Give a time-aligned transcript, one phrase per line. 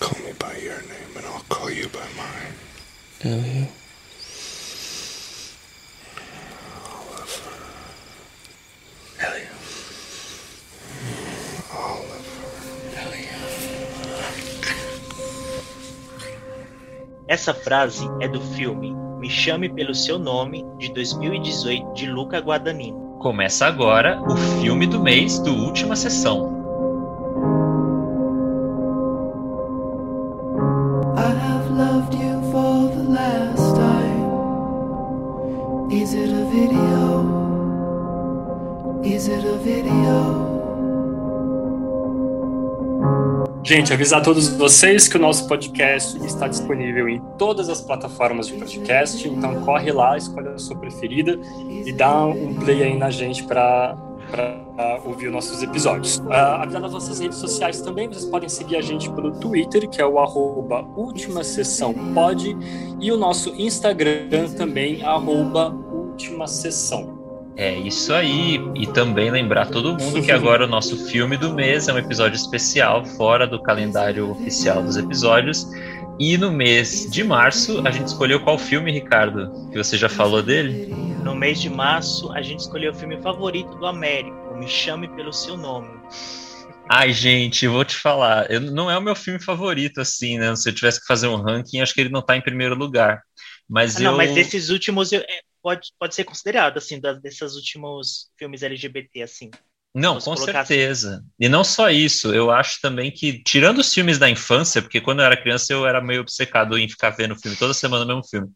[0.00, 2.54] Call me by your name and I'll call you by mine.
[3.22, 3.68] Elio.
[11.74, 12.16] Oliver.
[12.96, 13.28] Elio.
[17.28, 23.18] Essa frase é do filme Me Chame Pelo Seu Nome, de 2018, de Luca Guadagnino.
[23.20, 26.59] Começa agora o filme do mês do Última Sessão.
[43.90, 48.46] Gente, avisar a todos vocês que o nosso podcast está disponível em todas as plataformas
[48.46, 51.36] de podcast, então corre lá, escolhe a sua preferida
[51.84, 53.96] e dá um play aí na gente para
[55.04, 56.18] ouvir os nossos episódios.
[56.18, 60.00] Uh, avisar nas nossas redes sociais também, vocês podem seguir a gente pelo Twitter, que
[60.00, 62.56] é o arroba Última Sessão Pod,
[63.00, 67.19] e o nosso Instagram também, arroba Última Sessão.
[67.56, 68.58] É isso aí.
[68.74, 72.36] E também lembrar todo mundo que agora o nosso filme do mês é um episódio
[72.36, 75.66] especial, fora do calendário oficial dos episódios.
[76.18, 79.68] E no mês de março, a gente escolheu qual filme, Ricardo?
[79.70, 80.94] Que você já falou dele?
[81.24, 85.32] No mês de março, a gente escolheu o filme favorito do Américo, Me Chame Pelo
[85.32, 85.88] Seu Nome.
[86.88, 90.54] Ai, gente, eu vou te falar, eu, não é o meu filme favorito, assim, né?
[90.56, 93.22] Se eu tivesse que fazer um ranking, acho que ele não tá em primeiro lugar.
[93.68, 94.10] Mas Ah, eu.
[94.10, 98.62] Não, mas desses últimos eu- é, pode, pode ser considerado, assim, das, desses últimos filmes
[98.62, 99.50] LGBT, assim.
[99.94, 100.44] Não, com assim.
[100.44, 101.24] certeza.
[101.38, 105.18] E não só isso, eu acho também que, tirando os filmes da infância, porque quando
[105.20, 108.24] eu era criança eu era meio obcecado em ficar vendo filme, toda semana o mesmo
[108.24, 108.48] filme.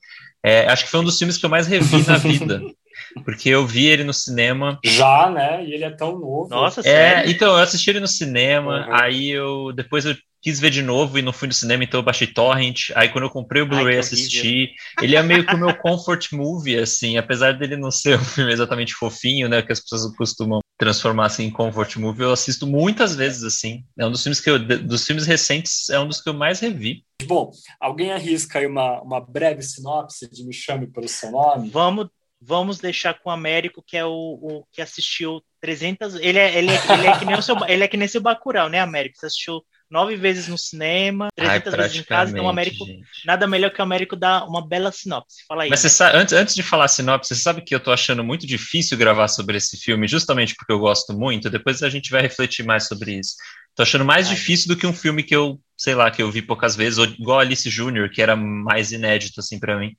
[0.45, 2.61] É, acho que foi um dos filmes que eu mais revi na vida.
[3.25, 4.79] Porque eu vi ele no cinema.
[4.85, 5.65] Já, né?
[5.65, 6.49] E ele é tão novo.
[6.51, 7.31] Nossa, É, sério?
[7.31, 8.95] então, eu assisti ele no cinema, Uhum.
[8.95, 10.15] aí eu depois eu
[10.45, 12.91] quis ver de novo e não fui no cinema, então eu baixei Torrent.
[12.95, 14.75] Aí quando eu comprei o Blu-ray assisti.
[15.01, 18.53] Ele é meio que o meu comfort movie, assim, apesar dele não ser um filme
[18.53, 19.63] exatamente fofinho, né?
[19.63, 23.85] Que as pessoas costumam transformar assim em comfort movie, eu assisto muitas vezes assim.
[23.99, 26.61] É um dos filmes que eu, dos filmes recentes, é um dos que eu mais
[26.61, 27.05] revi.
[27.25, 31.71] Bom, alguém arrisca aí uma, uma breve sinopse de Me Chame Pelo Seu Nome?
[31.71, 32.09] Vamos,
[32.39, 36.17] vamos deixar com o Américo, que é o, o que assistiu 300...
[36.17, 38.21] Ele é, ele, é, ele, é que nem o seu, ele é que nem seu
[38.21, 39.17] Bacurau, né, Américo?
[39.17, 42.85] Você assistiu nove vezes no cinema, 300 vezes em casa, então o Américo...
[42.85, 43.05] gente.
[43.25, 45.45] Nada melhor que o Américo dar uma bela sinopse.
[45.47, 45.71] Fala aí.
[45.71, 48.99] Mas sabe, antes, antes de falar sinopse, você sabe que eu tô achando muito difícil
[48.99, 51.51] gravar sobre esse filme, justamente porque eu gosto muito.
[51.51, 53.35] Depois a gente vai refletir mais sobre isso.
[53.75, 54.35] Tô achando mais Ai.
[54.35, 57.07] difícil do que um filme que eu, sei lá, que eu vi poucas vezes, ou
[57.07, 59.95] igual Alice Júnior, que era mais inédito assim pra mim.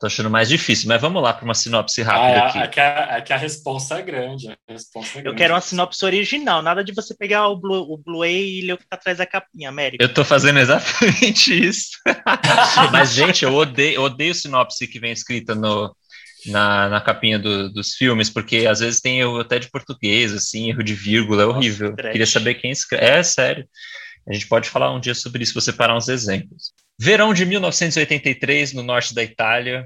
[0.00, 2.58] Tô achando mais difícil, mas vamos lá para uma sinopse Ah, rápida é, aqui.
[2.58, 4.48] é, que a, é que a resposta é grande.
[4.50, 5.38] A resposta é Eu grande.
[5.38, 8.78] quero uma sinopse original, nada de você pegar o Blu- o Blu-ray e ler o
[8.78, 10.02] que tá atrás da capinha, Américo.
[10.02, 11.90] Eu tô fazendo exatamente isso.
[12.92, 15.94] Mas, gente, eu odeio, eu odeio sinopse que vem escrita no,
[16.46, 20.70] na, na capinha do- dos filmes, porque às vezes tem erro até de português, assim,
[20.70, 21.94] erro de vírgula, é Nossa, horrível.
[21.94, 22.12] trash.
[22.12, 23.04] Queria saber quem escreve.
[23.06, 23.66] É sério.
[24.28, 26.72] A gente pode falar um dia sobre isso, você parar uns exemplos.
[26.98, 29.84] Verão de 1983, no norte da Itália.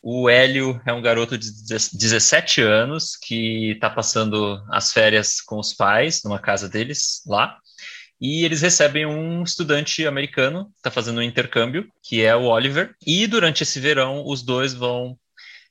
[0.00, 5.72] O Hélio é um garoto de 17 anos que está passando as férias com os
[5.74, 7.58] pais numa casa deles lá.
[8.20, 12.94] E eles recebem um estudante americano que está fazendo um intercâmbio, que é o Oliver.
[13.04, 15.18] E durante esse verão, os dois vão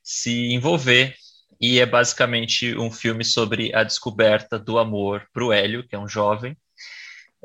[0.04, 1.16] se envolver.
[1.62, 6.00] E é basicamente um filme sobre a descoberta do amor para o Hélio, que é
[6.00, 6.58] um jovem,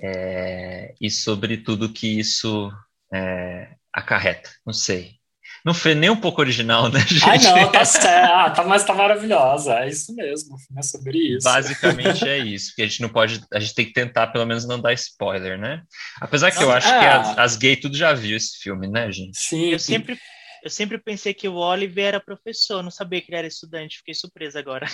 [0.01, 2.73] é, e sobre tudo que isso
[3.13, 4.51] é, acarreta.
[4.67, 5.19] Não sei.
[5.65, 7.25] Não foi nem um pouco original, né, gente?
[7.25, 8.33] Ai, não, tá certo.
[8.33, 9.75] Ah, tá, mas tá maravilhosa.
[9.81, 10.55] É isso mesmo.
[10.55, 11.45] O filme é sobre isso.
[11.45, 14.67] Basicamente é isso, que a gente não pode, a gente tem que tentar pelo menos
[14.67, 15.83] não dar spoiler, né?
[16.21, 17.01] Apesar que eu acho é.
[17.01, 19.39] que as, as gays tudo já viu esse filme, né, gente?
[19.39, 20.19] Sim, Eu sempre,
[20.63, 24.15] eu sempre pensei que o Oliver era professor, não sabia que ele era estudante, fiquei
[24.15, 24.87] surpresa agora.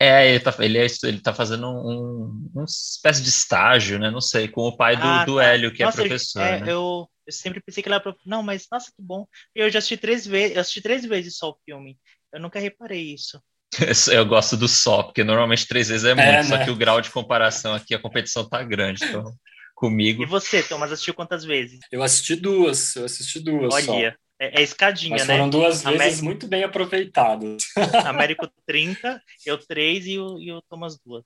[0.00, 4.10] É, ele tá, ele é, ele tá fazendo um, um espécie de estágio, né?
[4.10, 5.44] Não sei, com o pai do, Ah, do tá.
[5.44, 6.72] Hélio, que Nossa, é professor, é, né?
[6.72, 8.16] eu, eu sempre pensei que ele era.
[8.26, 9.26] Não, mas nossa, que bom.
[9.54, 11.98] Eu já assisti três vezes, eu assisti três vezes só o filme.
[12.32, 13.40] Eu nunca reparei isso.
[14.12, 16.64] Eu gosto do só, porque normalmente três vezes é muito, É, só né?
[16.64, 19.04] que o grau de comparação aqui, a competição tá grande.
[19.04, 19.24] Então,
[19.74, 20.22] comigo.
[20.22, 21.80] E você, Thomas, assistiu quantas vezes?
[21.90, 22.94] Eu assisti duas.
[22.96, 24.00] Eu assisti duas só.
[24.40, 25.34] É, é escadinha, Mas né?
[25.34, 27.62] foram duas Amé- vezes muito bem aproveitadas.
[28.06, 31.24] Américo 30, eu 3 e o, e o Thomas duas.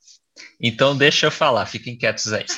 [0.60, 2.44] Então deixa eu falar, fiquem quietos aí.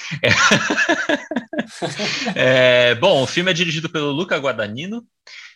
[2.34, 5.04] É, bom, o filme é dirigido pelo Luca Guadagnino.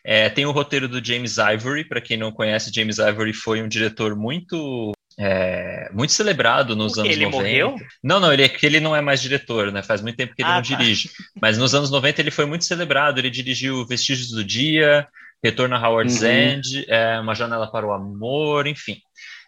[0.05, 1.87] É, tem o roteiro do James Ivory.
[1.88, 7.11] Para quem não conhece, James Ivory foi um diretor muito É, muito celebrado nos anos
[7.12, 7.37] ele 90.
[7.37, 7.76] morreu?
[8.02, 9.82] Não, não, ele, é que ele não é mais diretor, né?
[9.82, 10.76] Faz muito tempo que ele Ah, não tá.
[10.76, 11.11] dirige.
[11.40, 13.19] Mas nos anos 90 ele foi muito celebrado.
[13.19, 15.06] Ele dirigiu Vestígios do Dia,
[15.43, 16.28] Retorno a Howard's Uhum.
[16.28, 18.99] End, é, Uma Janela para o Amor, enfim.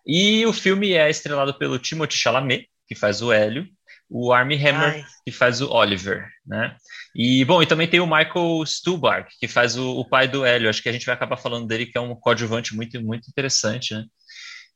[0.07, 3.67] E o filme é estrelado pelo Timothée Chalamet, que faz o Hélio,
[4.09, 6.77] o Armie Hammer, Ai, que faz o Oliver, né?
[7.13, 10.69] E, bom, e também tem o Michael Stuhlbarg, que faz o, o pai do Hélio.
[10.69, 13.95] Acho que a gente vai acabar falando dele, que é um coadjuvante muito, muito interessante,
[13.95, 14.05] né?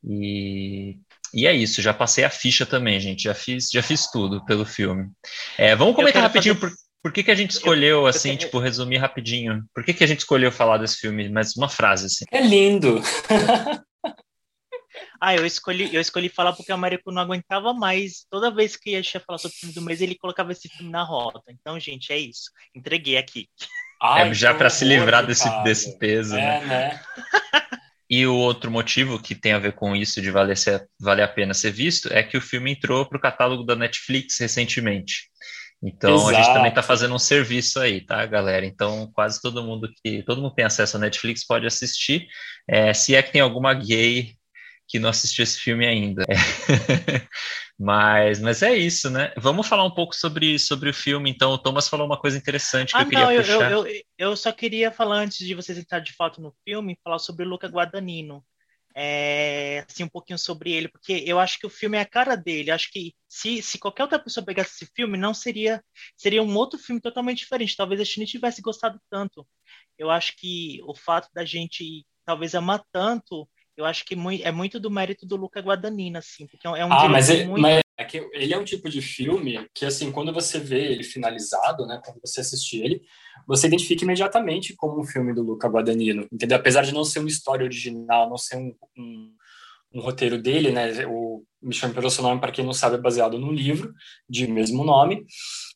[0.03, 0.97] E,
[1.33, 3.23] e é isso, já passei a ficha também, gente.
[3.23, 5.09] Já fiz, já fiz tudo pelo filme.
[5.57, 8.59] É, vamos comentar rapidinho fazer- por, por que, que a gente escolheu, assim, tenho- tipo,
[8.59, 9.63] resumir rapidinho.
[9.73, 11.29] Por que, que a gente escolheu falar desse filme?
[11.29, 12.25] Mas uma frase, assim.
[12.31, 13.01] É lindo.
[15.23, 18.25] Ah, eu escolhi, eu escolhi falar porque o Américo não aguentava mais.
[18.29, 20.67] Toda vez que a gente ia falar sobre o filme do mês, ele colocava esse
[20.67, 21.43] filme na rota.
[21.49, 22.49] Então, gente, é isso.
[22.75, 23.47] Entreguei aqui.
[24.01, 26.57] Ai, é já para se livrar desse, desse peso, né?
[26.57, 27.01] É, né?
[28.11, 31.29] E o outro motivo que tem a ver com isso de valer, ser, valer a
[31.29, 35.31] pena ser visto é que o filme entrou para o catálogo da Netflix recentemente.
[35.81, 36.53] Então a gente Exato.
[36.55, 38.65] também está fazendo um serviço aí, tá, galera?
[38.65, 42.27] Então quase todo mundo que todo mundo tem acesso à Netflix pode assistir.
[42.67, 44.35] É, se é que tem alguma gay
[44.91, 46.25] que não assistiu esse filme ainda.
[47.79, 49.33] mas, mas é isso, né?
[49.37, 51.29] Vamos falar um pouco sobre, sobre o filme.
[51.31, 53.71] Então o Thomas falou uma coisa interessante que Ah, eu queria não, eu, puxar.
[53.71, 57.19] eu, eu, eu só queria falar, antes de vocês entrarem de fato no filme, falar
[57.19, 58.43] sobre o Luca Guadagnino.
[58.93, 62.35] É, assim, um pouquinho sobre ele, porque eu acho que o filme é a cara
[62.35, 62.69] dele.
[62.69, 65.81] Acho que se, se qualquer outra pessoa pegasse esse filme, não seria
[66.17, 67.77] seria um outro filme totalmente diferente.
[67.77, 69.47] Talvez a gente nem tivesse gostado tanto.
[69.97, 73.47] Eu acho que o fato da gente talvez amar tanto,
[73.77, 76.81] eu acho que é muito do mérito do Luca Guadagnino, assim, porque é um- é
[76.83, 80.11] Ah, mas, ele, muito mas é que ele é um tipo de filme que, assim,
[80.11, 83.01] quando você vê ele finalizado, né, quando você assiste ele,
[83.47, 86.57] você identifica imediatamente como um filme do Luca Guadagnino, entendeu?
[86.57, 89.33] Apesar de não ser uma história original, não ser um, um,
[89.93, 91.05] um roteiro dele, né?
[91.07, 93.93] O Me Chame Pelo Seu Nome, para quem não sabe, é baseado num livro
[94.29, 95.25] de mesmo nome.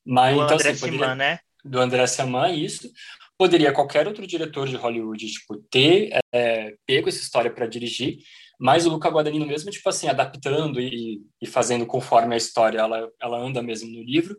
[0.06, 1.40] Mas, do então, André assim, poderia- né?
[1.64, 2.92] do André Saman, isso.
[3.38, 8.20] Poderia qualquer outro diretor de Hollywood, tipo, ter é, pego essa história para dirigir,
[8.60, 13.10] mas o Luca Guadagnino mesmo, tipo assim, adaptando e, e fazendo conforme a história ela,
[13.22, 14.38] ela anda mesmo no livro,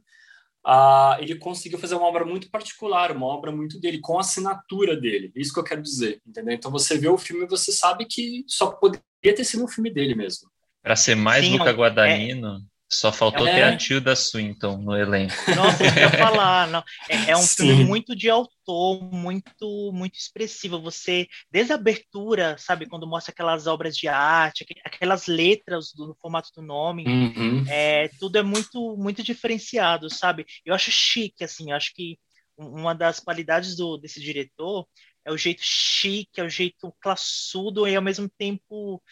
[0.64, 4.96] ah, ele conseguiu fazer uma obra muito particular, uma obra muito dele, com a assinatura
[4.96, 5.30] dele.
[5.36, 6.54] Isso que eu quero dizer, entendeu?
[6.54, 9.90] Então você vê o filme e você sabe que só poderia ter sido um filme
[9.90, 10.50] dele mesmo.
[10.82, 13.54] Para ser mais Sim, Luca é- Guadagnino, só faltou É.
[13.54, 15.34] ter a Tilda Swinton no elenco.
[15.80, 16.68] Nossa, eu ia falar.
[16.68, 16.82] Não.
[17.08, 17.66] É, é um Sim.
[17.66, 20.80] filme muito de autor, muito, muito expressivo.
[20.82, 26.06] Você, desde a abertura, sabe, quando mostra aquelas obras de arte, aqu- aquelas letras do,
[26.08, 27.64] no formato do nome, Uhum.
[27.68, 30.46] é, tudo é muito, muito diferenciado, sabe?
[30.64, 32.18] Eu acho chique, assim, eu acho que
[32.56, 34.86] um- uma das qualidades do, desse diretor
[35.24, 39.02] é o jeito chique, é o jeito classudo e ao mesmo tempo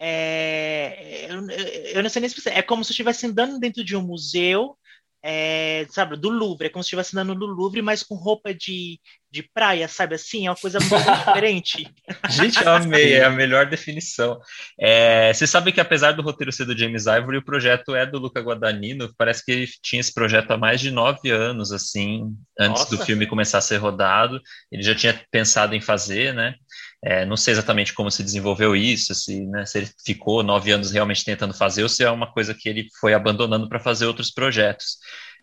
[0.00, 1.50] é, eu,
[1.94, 2.56] eu- não sei nem explicar.
[2.56, 4.76] É como se eu estivesse andando dentro de um museu,
[5.22, 6.68] é, sabe, do Louvre.
[6.68, 8.98] É como se estivesse andando no Louvre, mas com roupa de,
[9.30, 10.46] de praia, sabe assim?
[10.46, 10.94] É uma coisa muito
[11.26, 11.86] diferente.
[12.30, 14.40] Gente, eu amei, é a melhor definição.
[14.80, 18.18] É, você sabe que apesar do roteiro ser do James Ivory, o projeto é do
[18.18, 19.12] Luca Guadagnino.
[19.18, 23.04] Parece que ele tinha esse projeto há mais de nove anos, assim, antes do Nossa.
[23.04, 24.40] filme começar a ser rodado.
[24.72, 26.54] Ele já tinha pensado em fazer, né?
[27.02, 30.90] É, não sei exatamente como se desenvolveu isso, se, né, se ele ficou nove anos
[30.90, 34.30] realmente tentando fazer ou se é uma coisa que ele foi abandonando para fazer outros
[34.30, 34.98] projetos.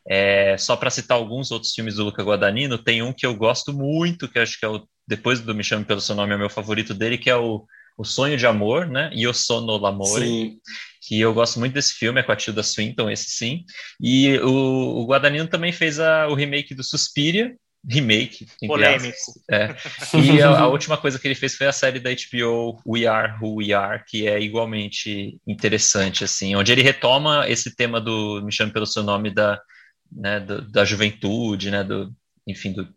[0.09, 3.73] É, só para citar alguns outros filmes do Luca Guadagnino, tem um que eu gosto
[3.73, 6.39] muito, que acho que é o depois do Me Chame Pelo Seu Nome, é o
[6.39, 7.65] meu favorito dele, que é o,
[7.97, 9.09] o Sonho de Amor, né?
[9.13, 10.59] Io Sono l'amore, Sim.
[11.01, 13.63] que eu gosto muito desse filme, é com a Tilda Swinton, esse sim.
[13.99, 17.55] E o, o Guadagnino também fez a, o remake do Suspiria,
[17.89, 19.17] remake, Polêmico.
[19.49, 19.75] É.
[20.21, 23.33] E a, a última coisa que ele fez foi a série da HBO We Are
[23.41, 28.51] Who We Are, que é igualmente interessante, assim, onde ele retoma esse tema do Me
[28.51, 29.59] Chame Pelo Seu Nome da,
[30.11, 32.11] né, do- da juventude, né, do,
[32.45, 32.87] enfim, do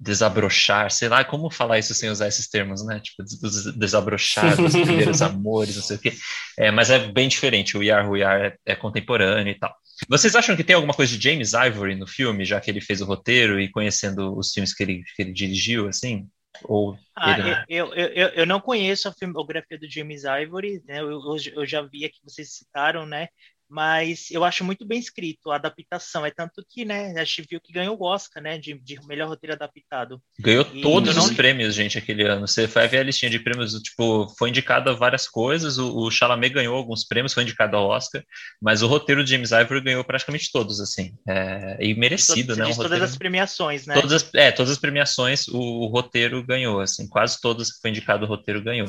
[0.00, 4.58] desabrochar, sei lá, como falar isso sem usar esses termos, né, tipo, des- des- desabrochar
[4.60, 6.14] dos primeiros amores, não sei o quê,
[6.58, 9.74] é, mas é bem diferente, o We Are é, é contemporâneo e tal.
[10.08, 13.02] Vocês acham que tem alguma coisa de James Ivory no filme, já que ele fez
[13.02, 16.26] o roteiro e conhecendo os filmes que ele, que ele dirigiu, assim?
[16.64, 17.66] Ou Ah, ele não?
[17.68, 21.00] eu, eu, eu, eu não conheço a filmografia do James Ivory, né?
[21.00, 23.28] Eu, eu, eu já vi aqui, vocês citaram, né?
[23.70, 26.26] Mas eu acho muito bem escrito a adaptação.
[26.26, 28.58] É tanto que, né, a gente viu que ganhou o Oscar, né?
[28.58, 30.20] De, de melhor roteiro adaptado.
[30.40, 32.48] Ganhou E todos eu os não- prêmios, gente, aquele ano.
[32.48, 35.78] Você vai ver a listinha de prêmios, tipo, foi indicado a várias coisas.
[35.78, 38.24] O, o Chalamet ganhou alguns prêmios, foi indicado ao Oscar,
[38.60, 41.14] mas o roteiro de James Ivory ganhou praticamente todos, assim.
[41.28, 42.64] É, e merecido, Você né?
[42.64, 43.94] Um diz todas roteiro- as premiações, né?
[43.94, 47.90] Todas as, é, todas as premiações o, o roteiro ganhou, assim, quase todas que foi
[47.90, 48.88] indicado o roteiro ganhou.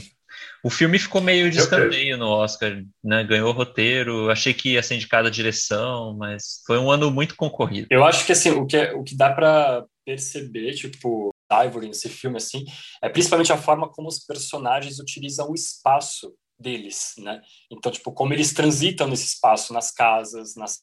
[0.64, 3.24] O filme ficou meio de escanteio no Oscar, né?
[3.24, 7.88] Ganhou roteiro, achei que ia ser indicada a direção, mas foi um ano muito concorrido.
[7.90, 12.10] Eu acho que assim, o que, é, o que dá para perceber, tipo, Ivory nesse
[12.10, 12.64] filme, assim,
[13.02, 17.42] é principalmente a forma como os personagens utilizam o espaço deles, né?
[17.72, 20.80] Então, tipo, como eles transitam nesse espaço, nas casas, nas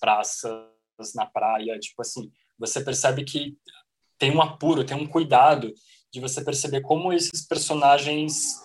[0.00, 0.52] praças,
[1.14, 3.56] na praia, tipo assim, você percebe que
[4.18, 5.72] tem um apuro, tem um cuidado
[6.12, 8.61] de você perceber como esses personagens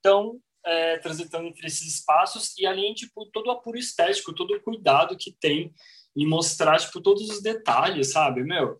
[0.00, 4.60] estão é, transitando entre esses espaços e além tipo todo o apuro estético, todo o
[4.60, 5.72] cuidado que tem
[6.16, 8.78] em mostrar tipo todos os detalhes, sabe, meu,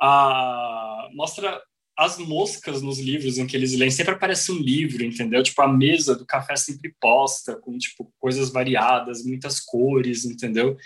[0.00, 1.60] a mostra
[1.98, 5.42] as moscas nos livros em que eles leem sempre aparece um livro, entendeu?
[5.42, 10.76] Tipo, a mesa do café sempre posta, com, tipo, coisas variadas, muitas cores, entendeu?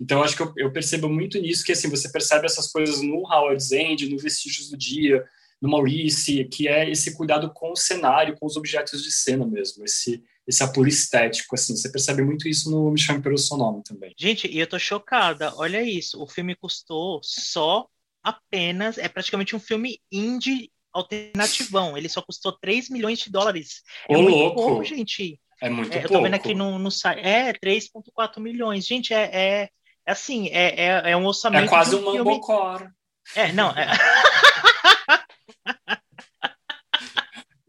[0.00, 3.18] Então, acho que eu, eu, percebo muito nisso, que, assim, você percebe essas coisas no
[3.30, 5.22] Howard's End, no Vestígios do Dia,
[5.62, 9.84] no Maurice, que é esse cuidado com o cenário, com os objetos de cena mesmo,
[9.84, 13.80] esse esse apuro estético, assim, você percebe muito isso no Me Chame Pelo Seu Nome
[13.84, 14.12] também.
[14.18, 17.86] Gente, e eu tô chocada, olha isso, o filme custou só
[18.24, 21.96] apenas, é praticamente um filme indie alternativão.
[21.96, 23.82] Ele só custou 3 milhões de dólares.
[24.08, 24.56] É muito louco.
[24.56, 25.40] pouco, gente.
[25.60, 26.14] É muito é, pouco.
[26.14, 27.20] Eu tô vendo aqui no, no site.
[27.20, 28.84] É, 3,4 milhões.
[28.84, 29.68] Gente, é, é,
[30.06, 31.64] é assim, é, é, é um orçamento.
[31.64, 32.18] É quase um um.
[32.18, 32.90] Mambocor.
[33.34, 33.70] É, não.
[33.70, 33.86] É...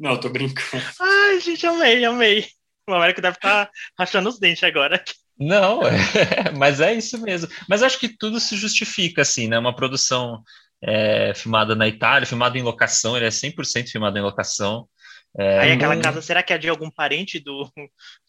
[0.04, 0.84] não, tô brincando.
[1.00, 2.46] Ai, gente, amei, amei.
[2.90, 5.02] O Américo deve estar rachando os dentes agora.
[5.40, 7.50] Não, é, mas é isso mesmo.
[7.70, 9.58] Mas acho que tudo se justifica, assim, né?
[9.58, 10.44] Uma produção
[10.82, 14.90] é, filmada na Itália, filmada em locação, ele é 100% filmado em locação.
[15.38, 17.68] É, Aí aquela casa, será que é de algum parente do,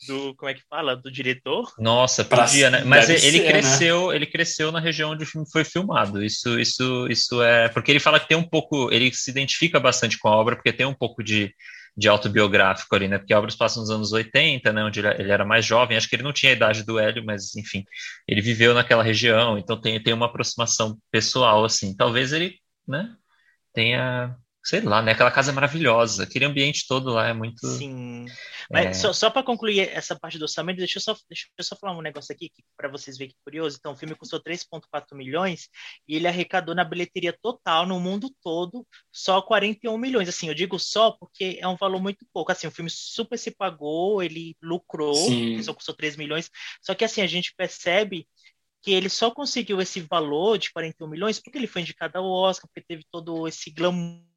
[0.08, 1.70] do como é que fala, do diretor?
[1.78, 2.82] Nossa, podia, né?
[2.84, 4.16] Mas ele, ser, cresceu, né?
[4.16, 6.24] ele cresceu na região onde o filme foi filmado.
[6.24, 10.18] Isso, isso, isso é porque ele fala que tem um pouco, ele se identifica bastante
[10.18, 11.52] com a obra porque tem um pouco de
[11.96, 13.18] de autobiográfico ali, né?
[13.18, 14.84] Porque a obra se passa nos anos 80, né?
[14.84, 15.96] Onde ele era mais jovem.
[15.96, 17.84] Acho que ele não tinha a idade do Hélio, mas enfim,
[18.26, 21.94] ele viveu naquela região, então tem, tem uma aproximação pessoal, assim.
[21.96, 23.14] Talvez ele, né?
[23.72, 25.12] Tenha sei lá, né?
[25.12, 27.66] Aquela casa é maravilhosa, aquele ambiente todo lá é muito.
[27.66, 28.24] Sim.
[28.70, 28.92] Mas É.
[28.94, 31.96] só, só para concluir essa parte do orçamento, deixa eu só, deixa eu só falar
[31.96, 33.76] um negócio aqui para vocês verem que curioso.
[33.78, 35.68] Então, o filme custou 3,4 milhões
[36.08, 40.30] e ele arrecadou na bilheteria total no mundo todo só 41 milhões.
[40.30, 42.50] Assim, eu digo só porque é um valor muito pouco.
[42.50, 45.14] Assim, o filme super se pagou, ele lucrou,
[45.62, 46.50] só custou 3 milhões.
[46.80, 48.26] Só que assim, a gente percebe
[48.80, 52.66] que ele só conseguiu esse valor de 41 milhões porque ele foi indicado ao Oscar,
[52.68, 54.33] porque teve todo esse glamour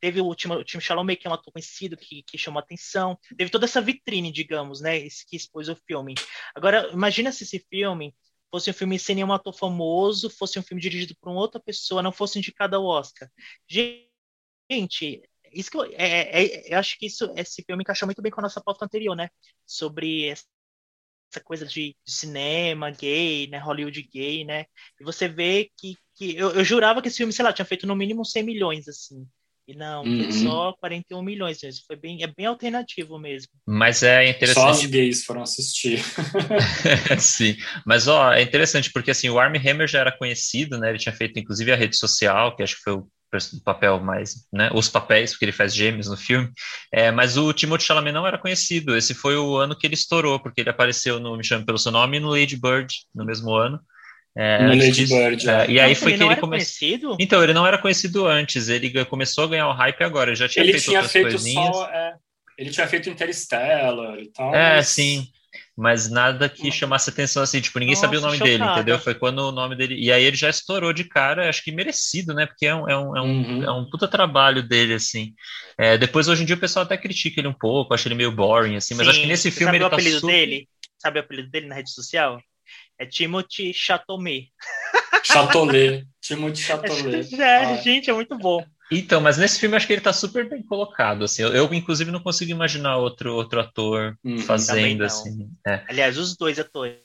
[0.00, 3.18] teve o time, o time Chalamet, que é um ator conhecido, que, que chamou atenção,
[3.36, 6.14] teve toda essa vitrine, digamos, né, esse que expôs o filme.
[6.54, 8.14] Agora, imagina se esse filme
[8.50, 12.02] fosse um filme sem nenhum ator famoso, fosse um filme dirigido por uma outra pessoa,
[12.02, 13.30] não fosse indicado ao Oscar.
[13.68, 15.22] Gente,
[15.52, 18.40] isso que eu, é, é, eu acho que isso, esse filme encaixa muito bem com
[18.40, 19.30] a nossa pauta anterior, né,
[19.66, 20.44] sobre essa
[21.44, 24.66] coisa de cinema gay, né, Hollywood gay, né,
[25.00, 27.86] e você vê que, que eu, eu jurava que esse filme, sei lá, tinha feito
[27.86, 29.26] no mínimo 100 milhões, assim,
[29.68, 30.30] e não, foi Uhum.
[30.30, 33.48] só 41 milhões, isso foi bem, é bem alternativo mesmo.
[33.66, 34.86] Mas é Só os interessante.
[34.88, 36.00] gays foram assistir.
[37.18, 40.90] Sim, mas ó, é interessante porque assim, o Armie Hammer já era conhecido, né?
[40.90, 43.08] Ele tinha feito inclusive a rede social, que acho que foi o
[43.64, 44.70] papel mais, né?
[44.72, 46.48] Os papéis, porque ele faz gêmeos no filme.
[46.92, 48.96] É, mas o Timothée Chalamet não era conhecido.
[48.96, 51.90] Esse foi o ano que ele estourou, porque ele apareceu no Me Chame pelo Seu
[51.92, 53.80] Nome e no Lady Bird no mesmo ano.
[54.36, 55.70] É, antes Lady Bird, é, é.
[55.70, 56.78] e aí Nossa, foi ele que não ele era começou.
[56.78, 57.16] conhecido?
[57.18, 60.48] Então, ele não era conhecido antes, ele começou a ganhar o hype agora, ele já
[60.48, 61.76] tinha Ele feito tinha outras feito coisinhas.
[61.76, 61.86] só.
[61.88, 62.14] é,
[62.58, 64.54] ele tinha feito Interstellar e tal.
[64.54, 65.26] É, mas- sim.
[65.78, 68.80] Mas nada que chamasse atenção assim, tipo, ninguém Nossa, sabia o nome dele, chocada.
[68.80, 68.98] entendeu?
[68.98, 69.94] Foi quando o nome dele.
[69.96, 72.46] E aí ele já estourou de cara, acho que merecido, né?
[72.46, 73.62] Porque é um, é um, é um, Uhum.
[73.64, 75.34] é um puta trabalho dele, assim.
[75.78, 78.32] É, depois, hoje em dia, o pessoal até critica ele um pouco, acha ele meio
[78.32, 79.30] boring, assim, mas acho que Sim.
[79.30, 80.32] nesse Você filme sabe ele o tá apelido super.
[80.32, 80.68] dele?
[80.98, 82.40] Sabe o apelido dele na rede social?
[82.98, 84.52] É Timothy Chatomet.
[85.22, 86.06] Chatolet.
[86.20, 87.34] Timothy Chatolet.
[87.36, 88.64] É, Ah, gente, é muito bom.
[88.90, 91.42] Então, mas nesse filme acho que ele tá super bem colocado, assim.
[91.42, 94.16] Eu, eu, inclusive, não consigo imaginar outro, outro ator.
[94.22, 95.50] Também fazendo, assim.
[95.66, 95.84] É.
[95.88, 97.00] Aliás, os dois atores.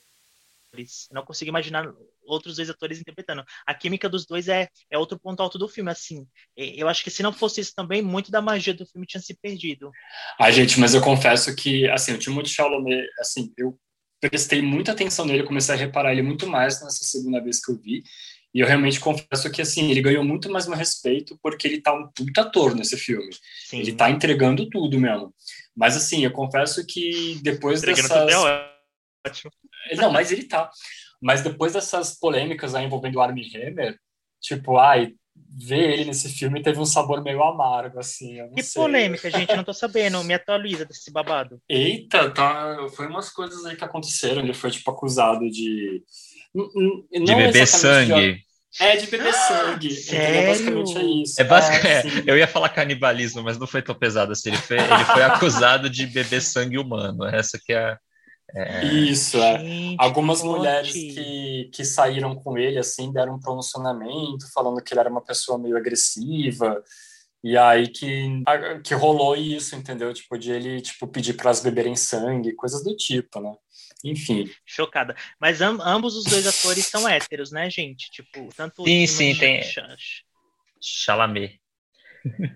[1.09, 1.91] Eu não consigo imaginar
[2.23, 3.43] outros dois atores interpretando.
[3.65, 6.25] A química dos dois é, é outro ponto alto do filme, assim.
[6.55, 9.33] Eu acho que se não fosse isso também, muito da magia do filme tinha se
[9.33, 9.91] perdido.
[10.39, 13.77] Ai, gente, mas eu confesso que, assim, o Timothée Chalamet, assim, eu
[14.21, 17.77] prestei muita atenção nele, comecei a reparar ele muito mais nessa segunda vez que eu
[17.77, 18.03] vi,
[18.53, 21.93] e eu realmente confesso que, assim, ele ganhou muito mais meu respeito porque ele tá
[21.93, 23.29] um puta ator nesse filme.
[23.65, 23.79] Sim.
[23.79, 25.33] Ele tá entregando tudo mesmo.
[25.75, 28.19] Mas, assim, eu confesso que depois Entregando dessas...
[28.19, 28.71] tudo é
[29.25, 29.51] ótimo.
[29.95, 30.69] Não, mas ele tá.
[31.21, 33.97] Mas depois dessas polêmicas aí envolvendo o Armie Hammer,
[34.41, 35.13] tipo, ai,
[35.49, 38.37] ver ele nesse filme teve um sabor meio amargo, assim.
[38.55, 38.81] que sei.
[38.81, 40.23] polêmica, gente, não tô sabendo.
[40.23, 41.61] Me atualiza desse babado.
[41.67, 42.77] Eita, tá.
[42.95, 44.41] Foi umas coisas aí que aconteceram.
[44.41, 46.03] Ele foi, tipo, acusado de.
[47.11, 48.33] de beber sangue.
[48.33, 48.51] De...
[48.79, 49.91] É, de beber sangue.
[49.91, 50.47] Sério?
[50.47, 51.41] basicamente é isso.
[51.41, 51.87] É basic...
[51.87, 54.49] é, eu ia falar canibalismo, mas não foi tão pesado assim.
[54.49, 57.25] Ele foi, ele foi acusado de beber sangue humano.
[57.25, 57.99] Essa que é a.
[58.53, 58.85] É...
[58.85, 59.59] Isso, é.
[59.59, 64.99] Gente, Algumas mulheres que, que saíram com ele, assim, deram um pronunciamento falando que ele
[64.99, 66.83] era uma pessoa meio agressiva.
[67.43, 68.43] E aí que,
[68.83, 70.13] que rolou isso, entendeu?
[70.13, 73.51] Tipo, de ele tipo, pedir para elas beberem sangue, coisas do tipo, né?
[74.03, 74.49] Enfim.
[74.65, 75.15] Chocada.
[75.39, 78.09] Mas am ambos os dois atores são héteros, né, gente?
[78.11, 79.61] Tipo, tanto sim, sim, tem.
[80.79, 81.60] Chalamet.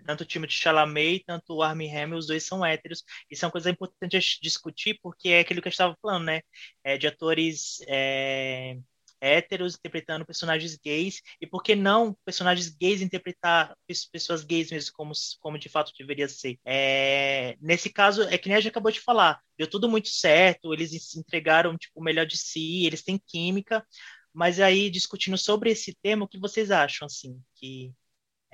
[0.06, 3.04] Tanto o time de Chalamet tanto o Armie Hammer, os dois são héteros.
[3.30, 6.42] Isso é uma coisa importante a discutir, porque é aquilo que eu estava falando, né?
[6.84, 8.78] É, de atores é,
[9.20, 13.76] héteros interpretando personagens gays, e por que não personagens gays interpretar
[14.12, 16.60] pessoas gays mesmo, como, como de fato deveria ser.
[16.66, 20.74] É, nesse caso, é que nem a gente acabou de falar, deu tudo muito certo,
[20.74, 23.86] eles se entregaram tipo, o melhor de si, eles têm química,
[24.34, 27.94] mas aí, discutindo sobre esse tema, o que vocês acham, assim, que,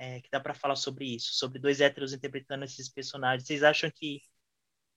[0.02, 3.46] é, que dá para falar sobre isso, sobre dois héteros interpretando esses personagens?
[3.46, 4.20] Vocês acham que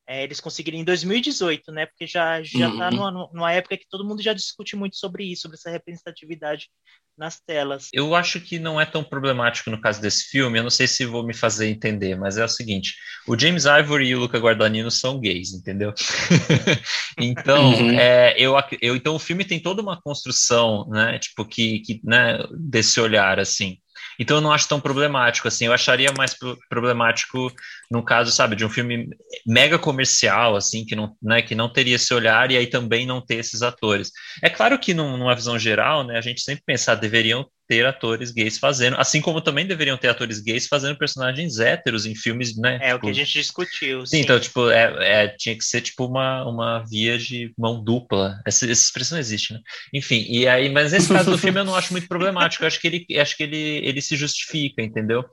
[0.08, 1.86] é, eles conseguiram em 2018, né?
[1.86, 2.96] Porque já já está uhum.
[2.96, 6.70] numa, numa, época que todo mundo já discute muito sobre isso, sobre essa representatividade
[7.16, 7.90] nas telas.
[7.94, 10.58] Eu acho que não é tão problemático no caso desse filme.
[10.58, 12.96] Eu não sei se vou me fazer entender, mas é o seguinte:
[13.28, 15.94] o James Ivory e o Luca Guadagnino são gays, entendeu?
[17.20, 17.92] então, uhum.
[17.92, 21.20] é, eu, eu, então o filme tem toda uma construção, né?
[21.20, 23.78] Tipo que, que né, desse olhar assim.
[24.20, 25.66] Então eu não acho tão problemático assim.
[25.66, 26.36] Eu acharia mais
[26.70, 27.52] problemático
[27.90, 29.10] no caso, sabe, de um filme
[29.46, 33.24] mega comercial, assim, que não, né, que não teria esse olhar e aí também não
[33.24, 34.12] ter esses atores.
[34.42, 37.86] É claro que num, numa visão geral, né, a gente sempre pensa, ah, deveriam ter
[37.86, 42.58] atores gays fazendo, assim como também deveriam ter atores gays fazendo personagens héteros em filmes,
[42.58, 42.78] né?
[42.82, 44.06] É tipo, o que a gente discutiu.
[44.06, 44.24] Sim, sim.
[44.24, 48.42] então, tipo, é, é, tinha que ser tipo uma, uma via de mão dupla.
[48.46, 49.60] Essa, essa expressão existe, né?
[49.94, 52.64] Enfim, e aí, mas nesse caso do filme eu não acho muito problemático.
[52.64, 55.26] Eu acho que ele, acho que ele, ele se justifica, entendeu?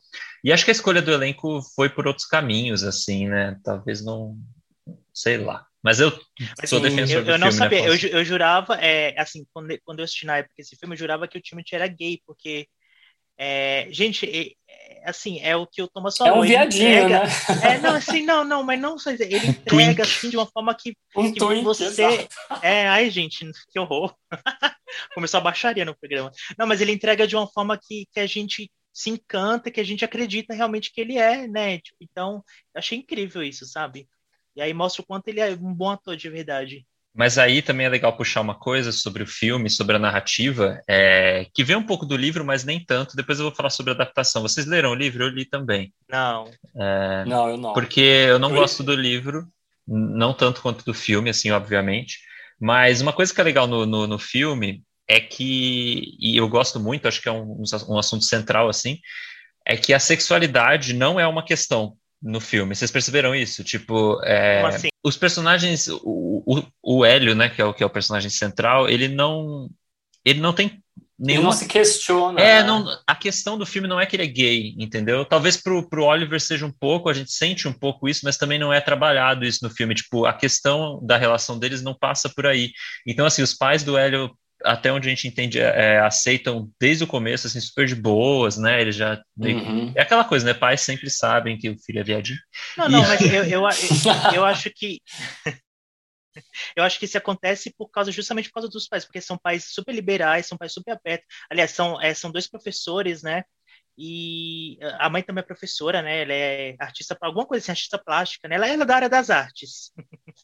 [0.45, 3.57] E acho que a escolha do elenco foi por outros caminhos, assim, né?
[3.63, 4.37] Talvez não,
[5.13, 5.67] sei lá.
[5.83, 6.11] Mas eu
[6.65, 9.19] sou assim, defensor eu, do eu não filme, né, sabia, né, eu, eu jurava, é,
[9.21, 11.89] assim, quando, quando eu assisti na época esse filme, eu jurava que o Timothy era
[11.89, 12.69] gay, porque,
[13.37, 16.37] é, gente, é, assim, é o que o Thomas falou.
[16.37, 17.75] É um viadinho, entrega, né?
[17.75, 21.33] É, não, assim, não, não, mas não, ele entrega, assim, de uma forma que, um
[21.33, 21.87] que twink, você...
[21.87, 22.29] Exato.
[22.63, 24.15] É, ai, gente, que horror.
[25.15, 26.31] Começou a baixaria no programa.
[26.57, 29.85] Não, mas ele entrega de uma forma que, que a gente se encanta, que a
[29.85, 31.79] gente acredita realmente que ele é, né?
[31.79, 34.07] Tipo, então, eu achei incrível isso, sabe?
[34.55, 36.87] E aí mostra o quanto ele é um bom ator de verdade.
[37.15, 41.47] Mas aí também é legal puxar uma coisa sobre o filme, sobre a narrativa, é,
[41.53, 43.15] que vem um pouco do livro, mas nem tanto.
[43.15, 44.41] Depois eu vou falar sobre a adaptação.
[44.41, 45.25] Vocês leram o livro?
[45.25, 45.93] Eu li também.
[46.09, 46.51] Não.
[46.75, 47.75] É, não, eu não.
[47.75, 48.87] Porque eu não eu gosto li...
[48.87, 49.47] do livro,
[49.87, 52.19] não tanto quanto do filme, assim, obviamente.
[52.59, 56.81] Mas uma coisa que é legal no, no, no filme é que, e eu gosto
[56.81, 58.99] muito, acho que é um, um assunto central, assim,
[59.67, 62.75] é que a sexualidade não é uma questão no filme.
[62.75, 63.65] Vocês perceberam isso?
[63.65, 64.89] Tipo, é, assim?
[65.05, 68.89] os personagens, o, o, o Hélio, né, que é o que é o personagem central,
[68.89, 69.69] ele não,
[70.25, 70.81] ele não tem
[71.19, 71.41] nenhuma...
[71.41, 72.41] Ele não se questiona.
[72.41, 72.63] É, né?
[72.63, 75.25] não, a questão do filme não é que ele é gay, entendeu?
[75.25, 78.59] Talvez pro, pro Oliver seja um pouco, a gente sente um pouco isso, mas também
[78.59, 79.95] não é trabalhado isso no filme.
[79.95, 82.71] Tipo, a questão da relação deles não passa por aí.
[83.07, 84.31] Então, assim, os pais do Hélio
[84.65, 88.81] até onde a gente entende, é, aceitam desde o começo, assim, super de boas, né?
[88.81, 89.23] Eles já.
[89.37, 89.93] Uhum.
[89.97, 90.55] É aquela coisa, né?
[90.55, 92.39] Pais sempre sabem que o filho é viadinho.
[92.77, 93.07] Não, não, e...
[93.07, 93.63] mas eu, eu,
[94.33, 95.01] eu, eu acho que.
[96.75, 99.67] Eu acho que isso acontece por causa justamente por causa dos pais, porque são pais
[99.71, 101.27] super liberais, são pais super abertos.
[101.51, 103.45] Aliás, são, é, são dois professores, né?
[103.97, 106.23] E a mãe também é professora, né?
[106.23, 108.57] Ela é artista, alguma coisa assim, artista plástica, né?
[108.57, 109.93] Ela é da área das artes.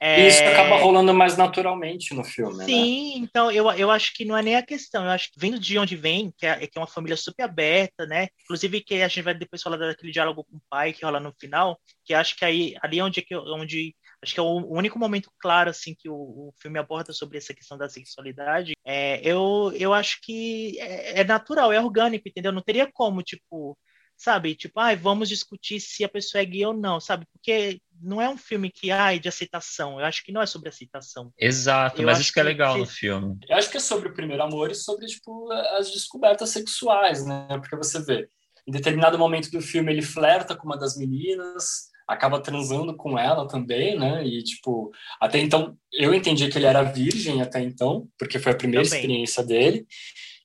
[0.00, 0.28] É...
[0.28, 2.64] Isso acaba rolando mais naturalmente no filme.
[2.64, 3.26] Sim, né?
[3.26, 5.04] então eu, eu acho que não é nem a questão.
[5.04, 8.06] Eu acho que vindo de onde vem, que é, que é uma família super aberta,
[8.06, 8.28] né?
[8.44, 11.34] Inclusive que a gente vai depois falar daquele diálogo com o pai que rola no
[11.38, 15.30] final, que acho que aí ali é onde, onde acho que é o único momento
[15.40, 18.74] claro assim que o, o filme aborda sobre essa questão da sexualidade.
[18.84, 22.52] É, eu, eu acho que é, é natural, é orgânico, entendeu?
[22.52, 23.76] Não teria como, tipo,
[24.18, 24.56] sabe?
[24.56, 27.24] Tipo, ai, vamos discutir se a pessoa é gay ou não, sabe?
[27.32, 30.00] Porque não é um filme que, ai, de aceitação.
[30.00, 31.32] Eu acho que não é sobre aceitação.
[31.38, 32.80] Exato, eu mas isso que é legal que...
[32.80, 33.38] no filme.
[33.48, 37.46] Eu acho que é sobre o primeiro amor e sobre, tipo, as descobertas sexuais, né?
[37.48, 38.28] Porque você vê,
[38.66, 43.46] em determinado momento do filme ele flerta com uma das meninas, acaba transando com ela
[43.46, 44.26] também, né?
[44.26, 48.56] E, tipo, até então, eu entendi que ele era virgem até então, porque foi a
[48.56, 48.98] primeira também.
[48.98, 49.86] experiência dele.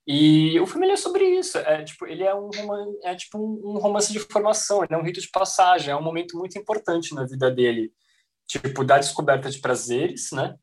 [0.06, 1.58] E o filme é sobre isso.
[1.58, 5.04] É tipo, ele é um romance, é tipo um romance de formação, ele é um
[5.04, 7.92] rito de passagem, é um momento muito importante na vida dele,
[8.46, 10.56] tipo da descoberta de prazeres, né?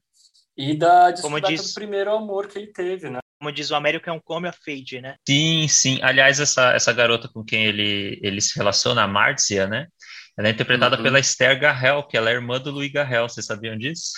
[0.57, 3.20] E da descoberta diz, do primeiro amor que ele teve, né?
[3.40, 5.16] Como diz o Américo, é um come a fade, né?
[5.26, 5.98] Sim, sim.
[6.03, 9.88] Aliás, essa, essa garota com quem ele, ele se relaciona, a Marcia, né?
[10.38, 11.03] Ela é interpretada uhum.
[11.03, 13.29] pela Esther Garrel, que ela é irmã do Louis Garrel.
[13.29, 14.12] Vocês sabiam disso?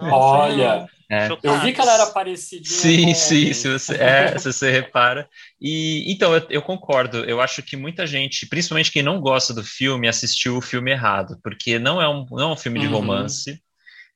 [0.00, 1.28] Olha, é.
[1.42, 2.64] eu vi que ela era parecida.
[2.64, 5.28] Sim, sim, se você, é, se você repara.
[5.60, 7.18] E então eu, eu, concordo.
[7.18, 11.38] Eu acho que muita gente, principalmente quem não gosta do filme, assistiu o filme errado,
[11.42, 12.92] porque não é um, não é um filme de uhum.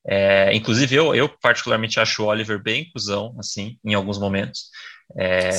[0.07, 4.71] É, inclusive eu, eu particularmente acho o Oliver bem cuzão, assim, em alguns momentos.
[5.19, 5.51] É,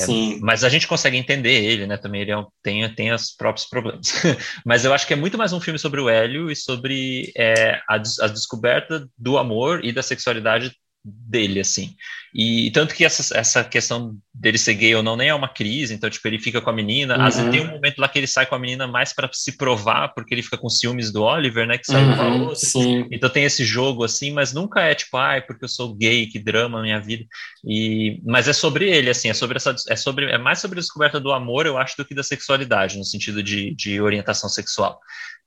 [0.42, 1.98] mas a gente consegue entender ele, né?
[1.98, 4.14] Também ele é um, tem, tem os próprios problemas.
[4.66, 7.74] mas eu acho que é muito mais um filme sobre o Hélio e sobre é,
[7.90, 10.72] a, a descoberta do amor e da sexualidade
[11.04, 11.96] dele, assim.
[12.34, 15.94] E tanto que essa, essa questão dele ser gay ou não nem é uma crise,
[15.94, 17.18] então, tipo, ele fica com a menina.
[17.18, 17.26] Uhum.
[17.26, 19.58] Às vezes tem um momento lá que ele sai com a menina mais para se
[19.58, 21.78] provar, porque ele fica com ciúmes do Oliver, né?
[21.78, 22.56] Que saiu uhum, com a uhum, outra.
[22.56, 23.08] Sim.
[23.12, 26.40] Então tem esse jogo, assim, mas nunca é tipo, ai, porque eu sou gay, que
[26.40, 27.26] drama na minha vida.
[27.66, 29.76] E, mas é sobre ele, assim, é sobre essa.
[29.90, 32.98] É, sobre, é mais sobre a descoberta do amor, eu acho, do que da sexualidade,
[32.98, 35.00] no sentido de, de orientação sexual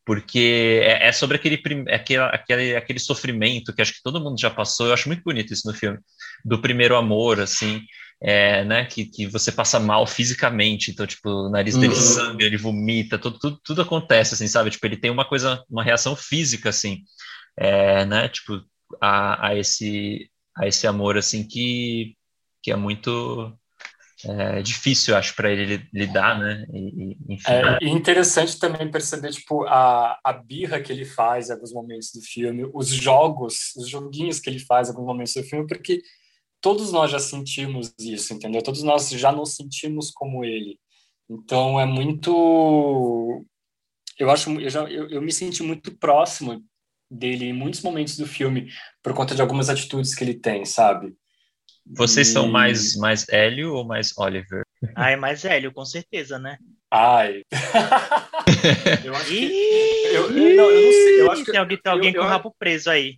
[0.05, 1.57] porque é, é sobre aquele,
[1.91, 4.87] aquele, aquele, aquele sofrimento que acho que todo mundo já passou.
[4.87, 5.99] Eu acho muito bonito isso no filme,
[6.45, 7.81] do primeiro amor, assim,
[8.23, 12.01] é, né, que, que você passa mal fisicamente, então, tipo, o nariz dele uhum.
[12.01, 14.71] sangra, ele vomita, tudo, tudo, tudo acontece, assim, sabe?
[14.71, 17.03] Tipo, ele tem uma coisa, uma reação física, assim,
[17.57, 18.63] é, né, tipo,
[19.01, 22.15] a, a, esse, a esse amor, assim, que,
[22.63, 23.53] que é muito
[24.27, 26.67] é difícil, acho, para ele lidar, né?
[26.73, 27.53] E, enfim.
[27.53, 32.21] É interessante também perceber, tipo, a, a birra que ele faz em alguns momentos do
[32.21, 36.03] filme, os jogos, os joguinhos que ele faz em alguns momentos do filme, porque
[36.61, 38.63] todos nós já sentimos isso, entendeu?
[38.63, 40.79] Todos nós já nos sentimos como ele.
[41.29, 43.45] Então, é muito...
[44.19, 46.63] Eu acho, eu, já, eu, eu me senti muito próximo
[47.11, 48.69] dele em muitos momentos do filme,
[49.03, 51.15] por conta de algumas atitudes que ele tem, sabe?
[51.87, 52.33] Vocês e...
[52.33, 54.65] são mais, mais Hélio ou mais Oliver?
[54.95, 56.59] Ah, é mais Hélio, com certeza, né?
[56.91, 57.43] Ai.
[59.05, 59.53] eu acho que.
[60.13, 61.21] Eu, eu, não, eu não sei.
[61.21, 63.17] Eu acho que, tem alguém, tem alguém eu, com o rabo preso aí.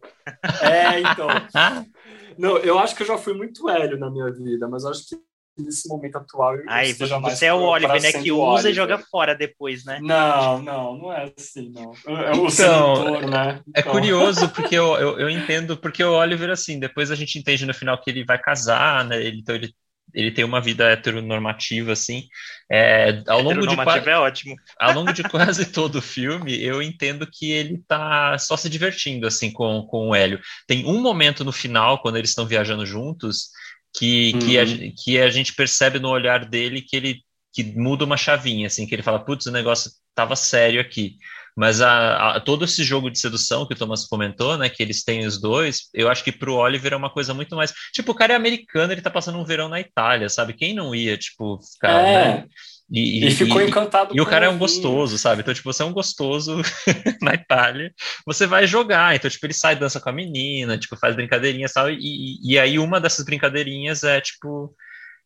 [0.63, 1.29] É, então.
[2.39, 5.17] não, eu acho que eu já fui muito Hélio na minha vida, mas acho que
[5.59, 6.57] nesse momento atual.
[6.69, 8.13] Aí, você é o Oliver, né?
[8.13, 8.71] Que usa Oliver.
[8.71, 9.99] e joga fora depois, né?
[10.03, 11.93] Não, não, não é assim, não.
[12.07, 13.61] É o então, né?
[13.75, 13.93] É então.
[13.93, 17.75] curioso, porque eu, eu, eu, entendo, porque o Oliver, assim, depois a gente entende no
[17.75, 19.23] final que ele vai casar, né?
[19.23, 19.75] Ele, então ele,
[20.15, 22.25] ele tem uma vida heteronormativa, assim.
[22.71, 24.57] É, ao longo de é ótimo.
[24.79, 29.27] Ao longo de quase todo o filme, eu entendo que ele tá só se divertindo,
[29.27, 30.41] assim, com, com o Hélio.
[30.67, 33.51] Tem um momento no final, quando eles estão viajando juntos,
[33.97, 34.39] que, uhum.
[34.41, 34.93] que, a, uhum.
[34.97, 37.21] que a gente percebe no olhar dele que ele
[37.53, 41.17] que muda uma chavinha, assim, que ele fala, putz, o negócio tava sério aqui.
[41.57, 45.03] Mas a, a, todo esse jogo de sedução que o Thomas comentou, né, que eles
[45.03, 47.73] têm os dois, eu acho que pro Oliver é uma coisa muito mais.
[47.95, 50.53] Tipo, o cara é americano, ele tá passando um verão na Itália, sabe?
[50.53, 51.93] Quem não ia, tipo, ficar.
[51.93, 52.25] É.
[52.25, 52.45] Né?
[52.91, 55.43] E, e, ficou e, encantado E o cara é um gostoso, sabe?
[55.43, 56.63] Então, tipo, você é um gostoso
[57.21, 57.93] na Itália,
[58.25, 59.15] você vai jogar.
[59.15, 61.97] Então, tipo, ele sai, dança com a menina, tipo, faz brincadeirinhas sabe?
[62.01, 64.73] e E, aí uma dessas brincadeirinhas é, tipo,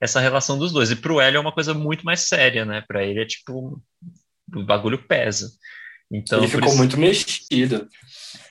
[0.00, 0.90] essa relação dos dois.
[0.90, 2.82] E pro Hélio é uma coisa muito mais séria, né?
[2.88, 3.82] Pra ele é, tipo,
[4.54, 5.50] o bagulho pesa.
[6.10, 6.78] Então, ele ficou isso...
[6.78, 7.86] muito mexido.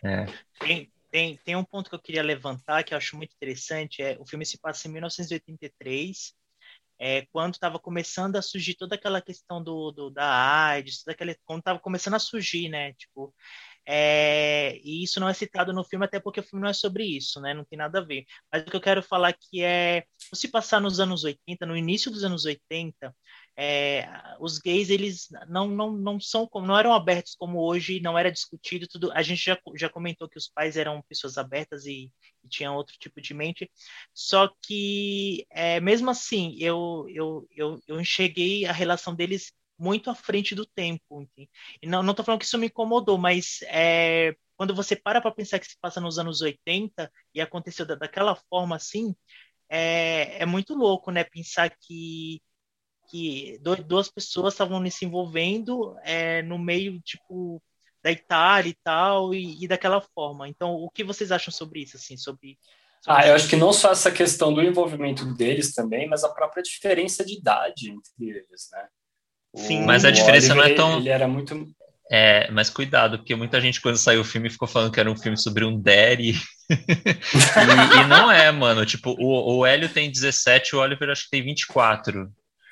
[0.03, 0.27] É.
[0.59, 4.03] Tem, tem, tem um ponto que eu queria levantar que eu acho muito interessante.
[4.03, 6.37] É, o filme se passa em 1983
[6.99, 10.25] é, quando estava começando a surgir toda aquela questão do, do da
[10.67, 12.93] AIDS, aquele, quando estava começando a surgir, né?
[12.93, 13.33] Tipo,
[13.91, 17.05] é, e isso não é citado no filme, até porque o filme não é sobre
[17.05, 17.53] isso, né?
[17.53, 18.25] Não tem nada a ver.
[18.51, 22.11] Mas o que eu quero falar aqui é, se passar nos anos 80, no início
[22.11, 23.15] dos anos 80,
[23.61, 24.07] é,
[24.39, 28.87] os gays eles não, não, não são não eram abertos como hoje não era discutido
[28.87, 32.09] tudo a gente já, já comentou que os pais eram pessoas abertas e,
[32.41, 33.69] e tinham outro tipo de mente
[34.13, 40.15] só que é, mesmo assim eu, eu, eu, eu enxerguei a relação deles muito à
[40.15, 41.49] frente do tempo enfim.
[41.81, 45.31] e não não estou falando que isso me incomodou mas é, quando você para para
[45.31, 49.13] pensar que se passa nos anos 80 e aconteceu da, daquela forma assim
[49.67, 52.41] é, é muito louco né pensar que
[53.09, 57.61] que duas pessoas estavam se envolvendo é, no meio, tipo,
[58.03, 60.47] da Itália e tal, e, e, daquela forma.
[60.47, 62.57] Então, o que vocês acham sobre isso, assim, sobre...
[63.01, 66.29] sobre ah, eu acho que não só essa questão do envolvimento deles também, mas a
[66.29, 68.87] própria diferença de idade entre eles, né?
[69.55, 70.99] Sim, mas a diferença Oliver, não é tão...
[70.99, 71.67] Ele era muito...
[72.11, 75.17] É, mas cuidado, porque muita gente, quando saiu o filme, ficou falando que era um
[75.17, 76.33] filme sobre um daddy.
[76.69, 78.83] e, e, não é, mano.
[78.83, 82.31] Tipo, o, o Hélio tem 17, o Oliver acho que tem 24.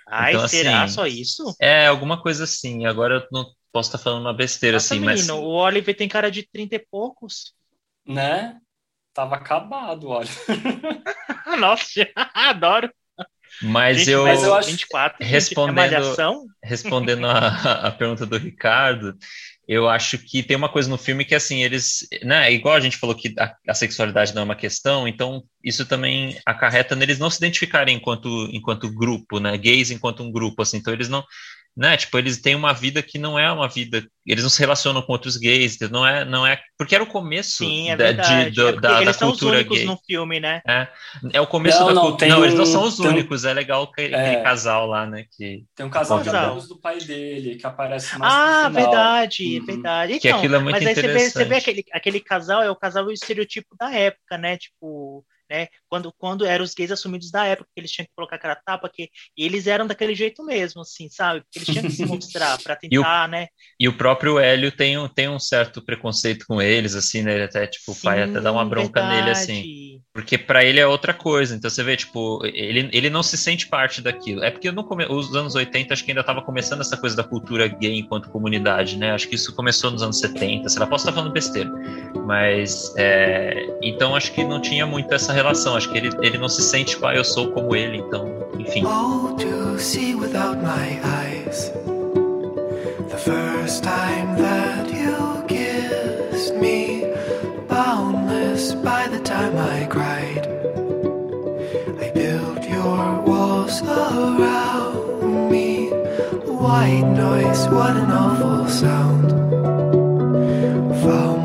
[0.09, 1.55] Ai, Então, será assim, só isso?
[1.59, 2.85] É, alguma coisa assim.
[2.85, 6.07] Agora eu não posso estar falando uma besteira Nossa, assim, mas menino, o Oliver tem
[6.07, 7.53] cara de 30 e poucos.
[8.07, 8.59] Né?
[9.13, 10.29] Tava acabado, olha.
[11.59, 12.89] Nossa, adoro.
[13.63, 16.15] mas Gente, eu mas eu acho- 24, gente, respondendo-
[16.63, 19.17] É respondendo a, a pergunta do Ricardo,
[19.67, 22.97] eu acho que tem uma coisa no filme que, assim, eles, né, igual a gente
[22.97, 27.29] falou que a, a sexualidade não é uma questão, então isso também acarreta neles não
[27.29, 31.23] se identificarem enquanto, enquanto grupo, né, gays enquanto um grupo, assim, então eles não,
[31.77, 35.01] né, tipo, eles têm uma vida que não é uma vida, eles não se relacionam
[35.01, 38.51] com outros gays, não é, não é, porque era o começo Sim, é da, de,
[38.51, 39.85] do- É da, da eles são os cultura únicos gay.
[39.85, 40.61] no filme, né?
[41.31, 42.19] É o começo Não, da não, cultura.
[42.19, 43.45] tem Não, eles não são os tem um- únicos.
[43.45, 44.41] É legal que, aquele É.
[44.43, 45.25] casal lá, né?
[45.37, 48.91] Que, Tem um casal de amigos do pai dele que aparece mais Ah, no final.
[48.91, 49.65] verdade, Uhum.
[49.65, 50.19] verdade.
[50.19, 52.71] Que Então, aquilo é muito mas aí você vê, você vê aquele, aquele casal, é
[52.71, 54.57] o casal estereotipo da época, né?
[54.57, 55.67] Tipo, né?
[55.89, 58.89] Quando, quando eram os gays assumidos da época, que eles tinham que colocar aquela tapa,
[58.89, 61.41] que e eles eram daquele jeito mesmo, assim, sabe?
[61.41, 63.47] Porque eles tinham que se mostrar pra E o- tentar, né?
[63.79, 67.33] E o próprio Hélio tem um, tem um certo preconceito com eles, assim, né?
[67.35, 69.53] Ele até, tipo, o pai até dá uma Sim, bronca nele, assim.
[69.53, 70.01] verdade.
[70.13, 71.55] Porque pra ele é outra coisa.
[71.55, 74.43] Então você vê, tipo, ele, ele não se sente parte daquilo.
[74.43, 75.05] É porque no come...
[75.05, 78.97] os anos 80 acho que ainda tava começando essa coisa da cultura gay enquanto comunidade,
[78.97, 79.11] né?
[79.11, 81.69] Acho que isso começou nos anos 70, sei lá, posso estar falando besteira.
[82.25, 83.53] Mas, é...
[83.81, 85.75] então acho que não tinha muito essa relação.
[85.75, 88.27] Acho que ele, ele não se sente, ah, eu sou como ele, então,
[88.59, 88.83] enfim.
[88.85, 91.71] Oh, to see without my eyes.
[93.09, 97.05] The first time that you kissed me,
[97.67, 100.47] boundless by the time I cried.
[101.99, 105.89] I built your walls around me.
[106.45, 109.31] White noise, what an awful sound.
[111.01, 111.36] Fumbling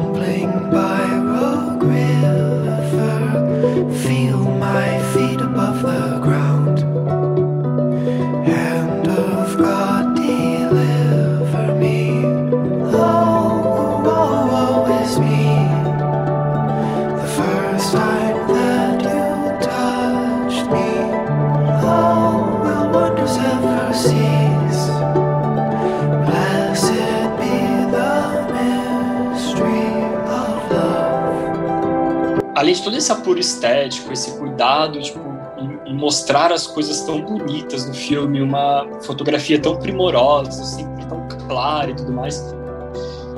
[32.62, 35.18] Além de todo esse apuro estético, esse cuidado, tipo,
[35.58, 41.26] em, em mostrar as coisas tão bonitas no filme, uma fotografia tão primorosa, sempre tão
[41.48, 42.40] clara e tudo mais,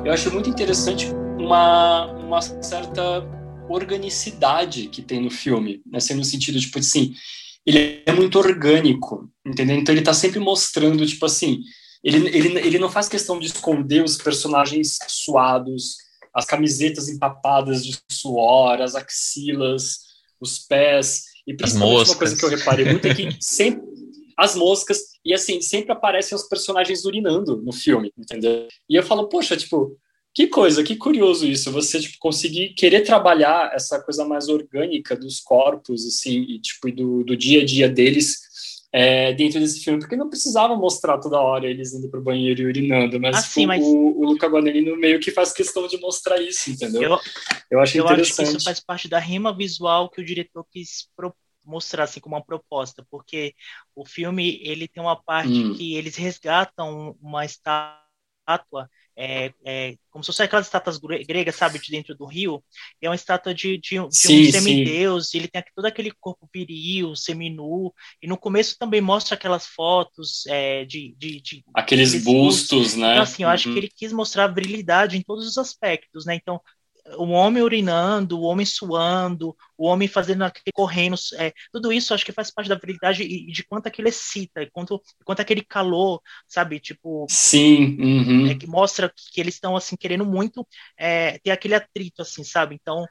[0.05, 1.07] eu acho muito interessante
[1.39, 3.27] uma, uma certa
[3.67, 5.97] organicidade que tem no filme, né?
[5.97, 7.15] Assim, no sentido, tipo assim,
[7.65, 9.75] ele é muito orgânico, entendeu?
[9.75, 11.61] Então ele tá sempre mostrando, tipo assim,
[12.03, 16.04] ele, ele, ele não faz questão de esconder os personagens suados,
[16.35, 19.99] as camisetas empapadas de suor, as axilas,
[20.39, 23.85] os pés, e principalmente uma coisa que eu reparei muito é que sempre
[24.37, 28.67] as moscas, e assim, sempre aparecem os personagens urinando no filme, entendeu?
[28.89, 29.97] E eu falo, poxa, tipo,
[30.33, 35.39] que coisa, que curioso isso, você tipo, conseguir querer trabalhar essa coisa mais orgânica dos
[35.39, 38.39] corpos, assim, e tipo, e do, do dia a dia deles
[38.95, 42.65] é, dentro desse filme, porque não precisava mostrar toda hora eles indo pro banheiro e
[42.65, 45.97] urinando, mas, Ah, tipo, sim, mas- o, o Luca Guadagnino meio que faz questão de
[45.99, 47.01] mostrar isso, entendeu?
[47.01, 47.19] Eu,
[47.69, 48.43] Eu acho eu acho que interessante.
[48.43, 52.45] isso faz parte da rima visual que o diretor quis pro- mostrar assim como uma
[52.45, 53.55] proposta, porque
[53.95, 55.73] o filme ele tem uma parte Hum.
[55.75, 61.79] que eles resgatam uma estátua é, é, como se fosse aquelas estátuas gre- gregas, sabe,
[61.79, 62.63] de dentro do rio,
[63.01, 66.49] é uma estátua de, de, um- de Sim, um semideus, ele tem todo aquele corpo
[66.53, 72.23] viril, seminu, e no começo também mostra aquelas fotos é, de, de, de Aqueles aqueles
[72.23, 73.19] bustos, né?
[73.19, 73.73] então, assim, eu acho Uhum.
[73.73, 76.35] que ele quis mostrar virilidade em todos os aspectos, né?
[76.35, 76.61] Então,
[77.17, 82.25] o homem urinando, o homem suando, o homem fazendo aquele correndo, é, tudo isso acho
[82.25, 86.19] que faz parte da virilidade e, de quanto aquilo excita, e quanto, quanto aquele calor,
[86.47, 86.79] sabe?
[86.79, 88.47] Tipo, Sim, uhum.
[88.47, 92.75] é, que mostra que eles estão, assim, querendo muito é, ter aquele atrito, assim, sabe?
[92.75, 93.05] Então,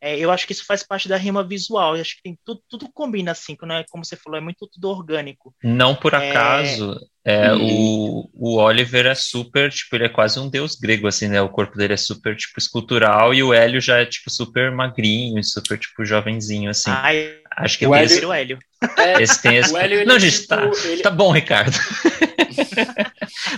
[0.00, 2.62] é, eu acho que isso faz parte da rima visual, eu acho que tem tudo,
[2.68, 5.54] tudo combina, assim, é, como você falou, é muito tudo orgânico.
[5.62, 6.30] Não por É.
[6.30, 8.24] acaso, é, Uhum.
[8.34, 11.40] o, o Oliver é super, tipo, ele é quase um deus grego, assim, né?
[11.42, 15.38] O corpo dele é super, tipo, escultural e o Hélio já é, tipo, super magrinho
[15.38, 16.90] e super, tipo, jovenzinho, assim.
[16.90, 18.58] Ai, Acho que O tem Hélio- esse, o Hélio.
[18.96, 19.72] É, esse tem esse...
[19.72, 21.76] o Hélio, Não, é gente, tipo, tá, ele- tá bom, Ricardo.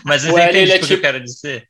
[0.05, 1.69] Mas você entende ele é o que eu tipo- quero dizer?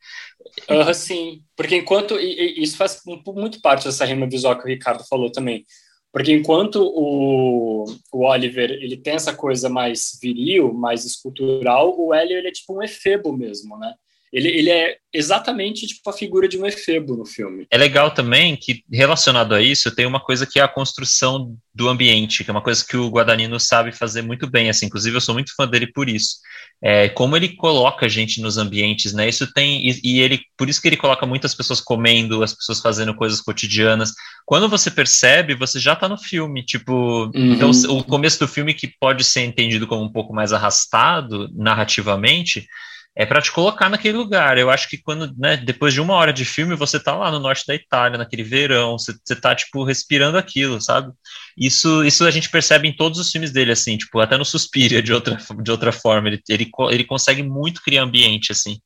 [0.94, 1.42] Sim.
[1.56, 2.18] Porque enquanto.
[2.18, 5.64] E, e isso faz muito parte dessa rima visual que o Ricardo falou também.
[6.12, 12.36] Porque enquanto o, o Oliver ele tem essa coisa mais viril, mais escultural, o Hélio
[12.36, 13.94] ele é tipo um efebo mesmo, né?
[14.32, 17.66] Ele, ele é exatamente tipo a figura de um efebo no filme.
[17.70, 21.88] É legal também que, relacionado a isso, tem uma coisa que é a construção do
[21.88, 25.20] ambiente, que é uma coisa que o Guadagnino sabe fazer muito bem, assim, inclusive eu
[25.20, 26.36] sou muito fã dele por isso.
[26.84, 29.28] É, como ele coloca a gente nos ambientes, né?
[29.28, 29.88] Isso tem.
[29.88, 33.40] E, e, ele, por isso que ele coloca muitas pessoas comendo, as pessoas fazendo coisas
[33.40, 34.12] cotidianas.
[34.44, 36.64] Quando você percebe, você já tá no filme.
[36.64, 37.52] Tipo, uhum.
[37.52, 42.66] então o começo do filme, que pode ser entendido como um pouco mais arrastado narrativamente,
[43.14, 44.56] é para te colocar naquele lugar.
[44.56, 47.38] Eu acho que quando, né, depois de uma hora de filme, você tá lá no
[47.38, 51.12] norte da Itália, naquele verão, você, você tá, tipo, respirando aquilo, sabe?
[51.56, 55.02] Isso, isso a gente percebe em todos os filmes dele, assim, tipo, até no Suspiria,
[55.02, 58.78] de outra, de outra forma, ele, ele, ele consegue muito criar ambiente, assim.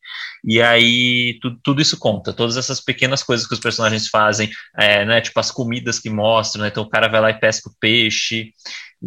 [0.45, 5.05] E aí, tu, tudo isso conta, todas essas pequenas coisas que os personagens fazem, é,
[5.05, 7.75] né, tipo, as comidas que mostram, né, então o cara vai lá e pesca o
[7.79, 8.51] peixe,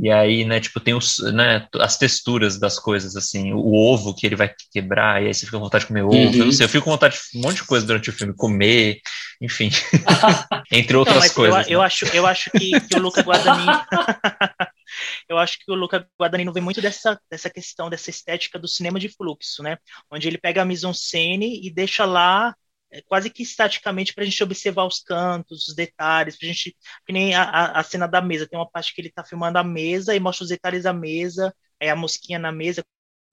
[0.01, 4.25] e aí, né, tipo, tem os, né, as texturas das coisas, assim, o ovo que
[4.25, 6.15] ele vai quebrar, e aí você fica com vontade de comer ovo.
[6.15, 6.33] Uhum.
[6.33, 8.33] Eu não sei, eu fico com vontade de um monte de coisa durante o filme,
[8.33, 8.99] comer,
[9.41, 9.69] enfim.
[10.71, 11.59] Entre outras não, coisas.
[11.61, 11.75] Eu, né?
[11.75, 13.81] eu, acho, eu acho que, que o Luca Guadagnino.
[15.27, 18.99] eu acho que o Luca Guadagnino vem muito dessa, dessa questão, dessa estética do cinema
[18.99, 19.77] de fluxo, né?
[20.11, 22.55] Onde ele pega a mise-en-scène e deixa lá
[22.91, 26.75] é, quase que estaticamente para a gente observar os cantos, os detalhes, pra gente,
[27.05, 29.63] que nem a, a cena da mesa, tem uma parte que ele está filmando a
[29.63, 32.83] mesa e mostra os detalhes da mesa, é a mosquinha na mesa,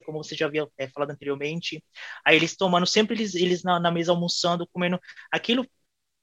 [0.05, 1.83] como você já havia é, falado anteriormente,
[2.25, 4.99] aí eles tomando, sempre eles, eles na, na mesa almoçando, comendo,
[5.31, 5.65] aquilo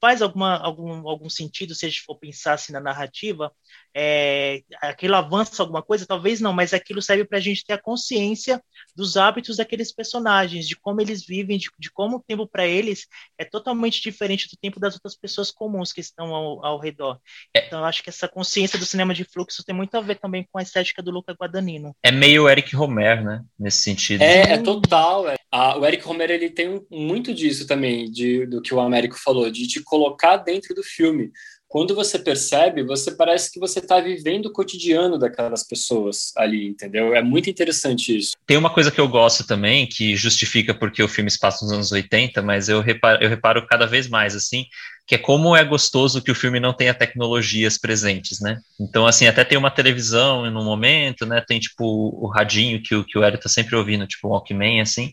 [0.04, 3.50] faz alguma, algum, algum sentido se a gente for pensar assim na narrativa,
[3.96, 6.04] é, aquilo avança alguma coisa?
[6.04, 8.62] Talvez não, mas aquilo serve para a gente ter a consciência
[8.94, 13.06] dos hábitos daqueles personagens, de como eles vivem, de, de como o tempo para eles
[13.38, 17.18] é totalmente diferente do tempo das outras pessoas comuns que estão ao, ao redor.
[17.56, 17.66] É.
[17.66, 20.46] Então, eu acho que essa consciência do cinema de fluxo tem muito a ver também
[20.52, 21.96] com a estética do Luca Guadagnino.
[22.02, 23.42] É meio Eric Romer, né?
[23.58, 24.20] Nesse sentido.
[24.20, 25.30] É, é total.
[25.30, 25.36] É.
[25.78, 29.68] O Eric Romer ele tem muito disso também, de, do que o Américo falou, de
[29.68, 31.30] te colocar dentro do filme.
[31.68, 37.14] Quando você percebe, você parece que você está vivendo o cotidiano daquelas pessoas ali, entendeu?
[37.14, 38.32] É muito interessante isso.
[38.46, 41.72] Tem uma coisa que eu gosto também, que justifica porque o filme se passa nos
[41.72, 44.66] anos 80, mas eu reparo, eu reparo cada vez mais, assim,
[45.06, 48.60] que é como é gostoso que o filme não tenha tecnologias presentes, né?
[48.80, 51.42] Então, assim, até tem uma televisão no momento, né?
[51.46, 54.80] Tem, tipo, o radinho que o, que o Eric tá sempre ouvindo, tipo, o Walkman,
[54.80, 55.12] assim,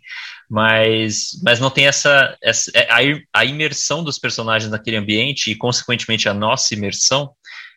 [0.50, 5.56] mas, mas não tem essa, essa é, a, a imersão dos personagens naquele ambiente e,
[5.56, 7.32] consequentemente, a nossa imersão,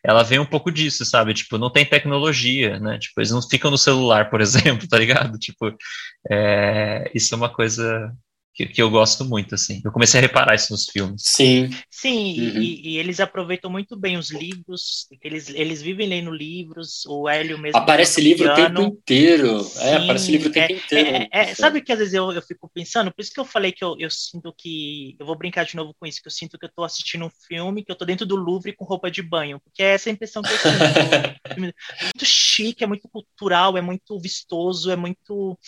[0.05, 1.35] ela vem um pouco disso, sabe?
[1.35, 2.99] Tipo, não tem tecnologia, né?
[2.99, 5.37] Tipo, eles não ficam no celular, por exemplo, tá ligado?
[5.37, 5.75] Tipo,
[6.31, 8.13] é, isso é uma coisa
[8.55, 9.83] que, que, eu gosto muito, assim.
[9.85, 11.23] Eu comecei a reparar isso nos filmes.
[11.25, 11.71] Sim.
[11.91, 12.63] Sim, uhum.
[12.63, 17.59] e, e, eles aproveitam muito bem os livros, eles, eles vivem lendo livros, o Hélio
[17.59, 17.77] mesmo.
[17.77, 19.61] Aparece livro o tempo inteiro.
[19.61, 21.09] Sim, é, aparece livro o tempo é, inteiro.
[21.09, 23.73] É, é, sabe que às vezes eu, eu fico pensando, por isso que eu falei
[23.73, 25.17] que eu, eu sinto que.
[25.19, 27.31] Eu vou brincar de novo com isso, que eu sinto que eu tô assistindo um
[27.49, 30.13] filme, que eu tô dentro do Louvre com roupa de banho, porque é essa a
[30.13, 30.65] impressão que eu sinto.
[31.45, 35.59] é muito chique, é muito cultural, é muito vistoso, é muito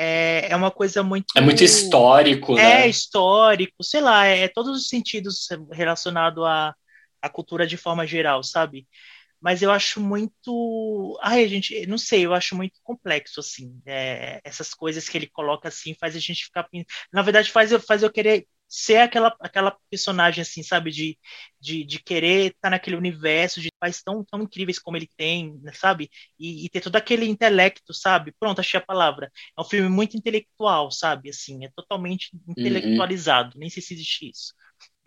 [0.00, 1.26] é, é uma coisa muito.
[1.36, 2.82] É muito histórico, é né?
[2.82, 6.72] É histórico, sei lá, é, é todos os sentidos relacionados à,
[7.20, 8.86] à cultura de forma geral, sabe?
[9.40, 11.18] Mas eu acho muito.
[11.20, 13.76] Ai, gente, não sei, eu acho muito complexo, assim.
[13.84, 16.68] É, essas coisas que ele coloca assim faz a gente ficar.
[17.12, 20.90] Na verdade, faz faz eu querer ser aquela, aquela personagem, assim, sabe?
[20.90, 21.18] De,
[21.60, 25.60] de, de querer estar tá naquele universo de pais tão, tão incríveis como ele tem,
[25.74, 26.10] sabe?
[26.38, 28.32] E, e, ter todo aquele intelecto, sabe?
[28.38, 29.32] Pronto, achei a palavra.
[29.56, 31.30] É um filme muito intelectual, sabe?
[31.30, 32.54] Assim, é totalmente uhum.
[32.58, 33.54] intelectualizado.
[33.54, 33.60] Uhum.
[33.60, 34.52] Nem sei se existe isso.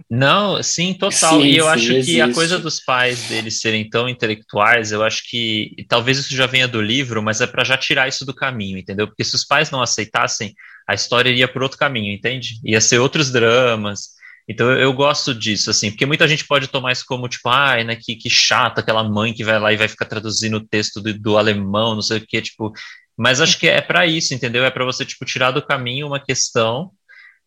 [0.10, 1.42] Não, sim, total.
[1.42, 2.12] Sim, e eu sim, acho existe.
[2.14, 6.46] que a coisa dos pais deles serem tão intelectuais, eu acho que talvez isso já
[6.46, 9.08] venha do livro, mas é para já tirar isso do caminho, entendeu?
[9.08, 10.54] Porque se os pais não aceitassem,
[10.88, 12.60] a história iria por outro caminho, entende?
[12.64, 14.10] Ia ser outros dramas.
[14.48, 17.84] Então eu, eu, gosto disso, assim, porque muita gente pode tomar isso como, tipo, ai,
[17.84, 21.00] né, que, que chato aquela mãe que vai lá e vai ficar traduzindo o texto
[21.02, 22.74] do, do alemão, não sei o que, tipo.
[23.18, 24.66] Mas acho que é para isso, entendeu?
[24.66, 26.92] É para você, tipo, tirar do caminho uma questão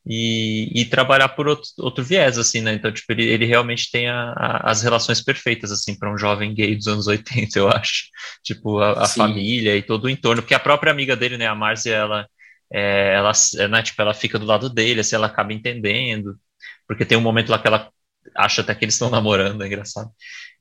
[0.06, 2.74] e, e trabalhar por outro, outro viés, assim, né?
[2.74, 6.54] Então, tipo, ele, ele realmente tem a, a, as relações perfeitas, assim, para um jovem
[6.54, 8.04] gay dos anos 80, eu acho.
[8.42, 11.54] Tipo, a, a família e todo o entorno, porque a própria amiga dele, né, a
[11.54, 12.28] Márcia, ela,
[12.72, 13.32] é, ela,
[13.70, 16.38] né, tipo, ela fica do lado dele, assim, ela acaba entendendo,
[16.86, 17.90] porque tem um momento lá que ela
[18.36, 20.10] acha até que eles estão namorando, é engraçado.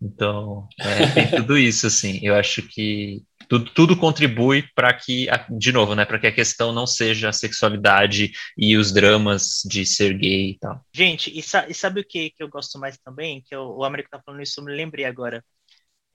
[0.01, 3.23] Então, é, tem tudo isso, assim, eu acho que
[3.53, 7.33] tudo, tudo contribui para que, de novo, né, para que a questão não seja a
[7.33, 10.83] sexualidade e os dramas de ser gay e tal.
[10.91, 13.43] Gente, e, sa e sabe o que, que eu gosto mais também?
[13.43, 15.43] Que eu, o Américo tá falando isso, eu me lembrei agora.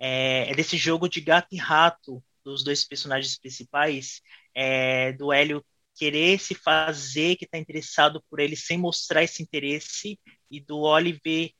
[0.00, 4.20] É, é, desse jogo de gato e rato dos dois personagens principais,
[4.54, 5.64] é, do Hélio
[5.96, 10.18] querer se fazer que está interessado por ele sem mostrar esse interesse,
[10.50, 11.50] e do Oliver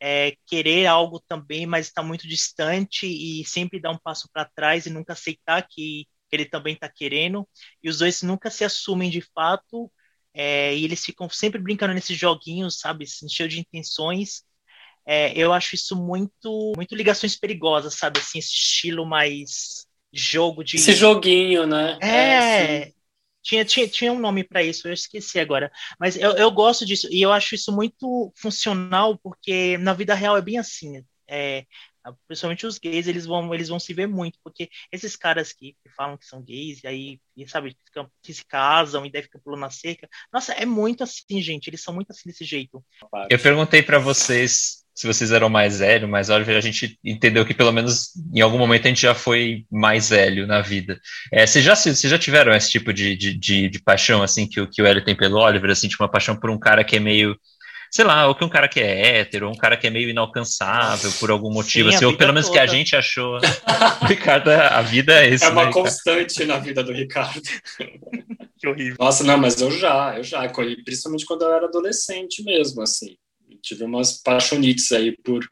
[0.00, 4.86] é, querer algo também, mas está muito distante e sempre dar um passo para trás
[4.86, 7.48] e nunca aceitar que ele também está querendo.
[7.82, 9.90] E os dois nunca se assumem de fato,
[10.32, 14.42] é, e eles ficam sempre brincando nesses joguinhos, sabe, cheio de intenções.
[15.06, 20.76] É, eu acho isso muito, muito ligações perigosas, sabe, assim, esse estilo mais jogo de.
[20.76, 21.98] Esse joguinho, né?
[22.02, 22.92] É, é
[23.48, 25.70] tinha, tinha, tinha um nome para isso, eu esqueci agora.
[25.98, 30.36] Mas eu, eu gosto disso, e eu acho isso muito funcional, porque na vida real
[30.36, 31.02] é bem assim.
[31.26, 31.64] É,
[32.26, 35.88] principalmente os gays, eles vão, eles vão se ver muito, porque esses caras que, que
[35.96, 39.40] falam que são gays, e aí, e, sabe, ficam, que se casam e daí ficam
[39.40, 40.08] pulando na cerca.
[40.32, 42.84] Nossa, é muito assim, gente, eles são muito assim desse jeito.
[43.30, 47.54] Eu perguntei para vocês se vocês eram mais velhos, mas olha, a gente entendeu que
[47.54, 51.00] pelo menos em algum momento a gente já foi mais velho na vida.
[51.32, 54.66] É, vocês, já, vocês já tiveram esse tipo de, de, de, de paixão, assim, que,
[54.66, 57.00] que o Hélio tem pelo Oliver, assim, tipo uma paixão por um cara que é
[57.00, 57.38] meio
[57.90, 60.08] sei lá, ou que um cara que é hétero, ou um cara que é meio
[60.08, 62.58] inalcançável por algum motivo, Sim, assim, ou pelo menos toda.
[62.58, 63.38] que a gente achou.
[64.06, 65.44] Ricardo, a vida é esse.
[65.44, 67.42] É uma né, constante na vida do Ricardo.
[68.58, 68.96] que horrível.
[68.98, 70.48] Nossa, não, mas eu já, eu já,
[70.84, 73.16] principalmente quando eu era adolescente mesmo, assim
[73.62, 75.46] tive umas paixonites aí por,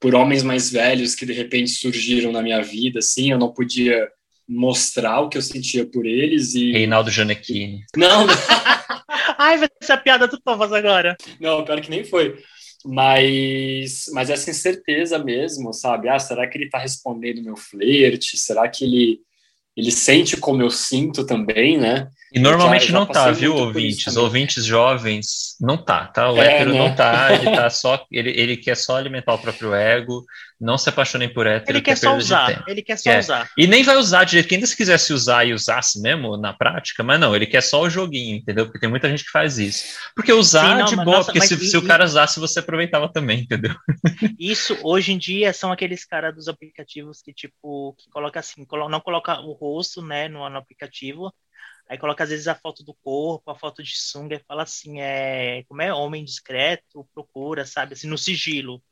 [0.00, 4.08] por homens mais velhos que de repente surgiram na minha vida, assim, eu não podia
[4.48, 6.72] mostrar o que eu sentia por eles e...
[6.72, 7.84] Reinaldo Janequini.
[7.96, 8.34] Não, não.
[9.38, 11.16] Ai, vai ser a piada do Thomas agora.
[11.40, 12.36] Não, pior que nem foi.
[12.84, 16.08] Mas, mas essa incerteza mesmo, sabe?
[16.08, 18.36] Ah, será que ele tá respondendo meu flerte?
[18.36, 19.18] Será que ele,
[19.76, 22.08] ele sente como eu sinto também, né?
[22.32, 24.16] E normalmente não tá, viu, ouvintes?
[24.16, 26.30] Ouvintes jovens, não tá, tá?
[26.30, 26.78] O é, hétero né?
[26.78, 30.24] não tá, ele tá só, ele, ele quer só alimentar o próprio ego,
[30.60, 31.76] não se apaixonem por hétero.
[31.76, 33.18] Ele quer só usar, ele quer só é.
[33.18, 33.50] usar.
[33.56, 37.20] E nem vai usar direito, quem se quisesse usar e usasse mesmo na prática, mas
[37.20, 38.66] não, ele quer só o joguinho, entendeu?
[38.66, 39.84] Porque tem muita gente que faz isso.
[40.14, 42.60] Porque usar Sim, não, de boa, nossa, porque se, e, se, o cara usasse, você
[42.60, 43.74] aproveitava também, entendeu?
[44.38, 49.00] Isso, hoje em dia, são aqueles caras dos aplicativos que, tipo, que coloca assim, não
[49.00, 51.32] coloca o rosto, né, no, no aplicativo,
[51.88, 55.00] Aí coloca às vezes a foto do corpo, a foto de sunga e fala assim,
[55.00, 58.82] é, como é homem discreto, procura, sabe, assim, no sigilo.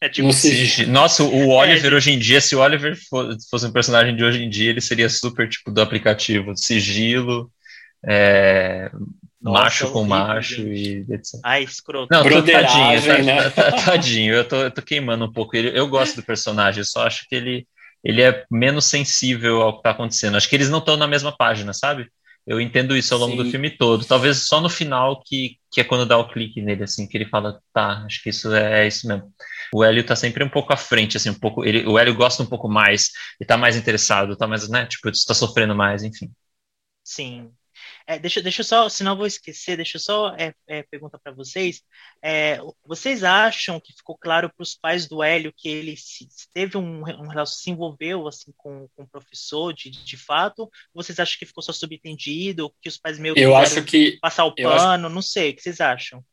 [0.00, 0.90] É tipo no sigilo.
[0.90, 2.96] Nossa, o Oliver é, hoje em dia, se o Oliver
[3.50, 7.52] fosse um personagem de hoje em dia, ele seria super tipo do aplicativo, sigilo,
[8.06, 8.90] é,
[9.40, 11.40] Nossa, macho com macho e etc.
[11.44, 12.08] Ai, escroto.
[12.10, 13.50] Não, tô, tadinho, tá, né?
[13.84, 15.76] Tadinho, eu tô, eu tô queimando um pouco ele.
[15.78, 17.66] Eu gosto do personagem, eu só acho que ele,
[18.02, 20.36] ele é menos sensível ao que tá acontecendo.
[20.36, 22.08] Acho que eles não estão na mesma página, sabe?
[22.48, 23.44] Eu entendo isso ao longo Sim.
[23.44, 24.06] do filme todo.
[24.06, 27.28] Talvez só no final que, que é quando dá o clique nele, assim, que ele
[27.28, 29.30] fala, tá, acho que isso é, é isso mesmo.
[29.74, 31.62] O Hélio tá sempre um pouco à frente, assim, um pouco.
[31.64, 34.86] Ele, o Hélio gosta um pouco mais, ele tá mais interessado, tá mais, né?
[34.86, 36.30] Tipo, está sofrendo mais, enfim.
[37.04, 37.52] Sim,
[38.08, 41.18] é, deixa, deixa eu só, senão eu vou esquecer, deixa eu só é, é, perguntar
[41.18, 41.82] para vocês.
[42.22, 46.78] É, vocês acham que ficou claro para os pais do Hélio que ele se, teve
[46.78, 50.62] um, um se envolveu assim com, com o professor de, de fato?
[50.94, 54.46] Ou vocês acham que ficou só subentendido, que os pais meio eu acho que passar
[54.46, 55.06] o pano?
[55.06, 55.14] Acho...
[55.14, 56.24] Não sei, o que vocês acham?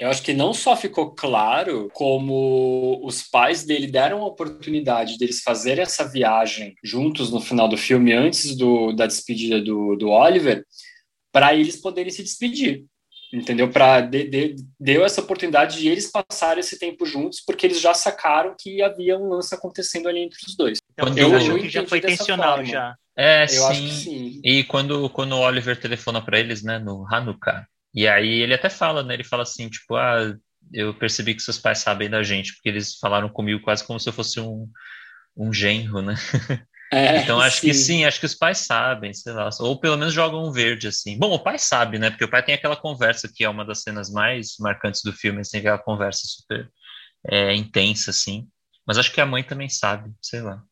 [0.00, 5.40] Eu acho que não só ficou claro, como os pais dele deram a oportunidade deles
[5.40, 10.64] fazerem essa viagem juntos no final do filme, antes do, da despedida do, do Oliver,
[11.32, 12.84] para eles poderem se despedir,
[13.32, 13.70] entendeu?
[13.70, 17.94] Para de, de, deu essa oportunidade de eles passarem esse tempo juntos, porque eles já
[17.94, 20.78] sacaram que havia um lance acontecendo ali entre os dois.
[20.92, 22.94] Então, eu, eu que já foi intencional já.
[23.16, 23.90] É, sim.
[23.90, 24.40] sim.
[24.44, 28.70] E quando, quando o Oliver telefona para eles, né, no Hanukkah, e aí ele até
[28.70, 30.34] fala, né, ele fala assim, tipo, ah,
[30.72, 34.08] eu percebi que seus pais sabem da gente, porque eles falaram comigo quase como se
[34.08, 34.68] eu fosse um,
[35.36, 36.14] um genro, né?
[36.92, 37.68] É, então acho sim.
[37.68, 40.88] que sim, acho que os pais sabem, sei lá, ou pelo menos jogam um verde
[40.88, 41.18] assim.
[41.18, 42.10] Bom, o pai sabe, né?
[42.10, 45.40] Porque o pai tem aquela conversa que é uma das cenas mais marcantes do filme,
[45.40, 46.70] assim, aquela conversa super
[47.30, 48.46] é, intensa assim.
[48.86, 50.62] Mas acho que a mãe também sabe, sei lá.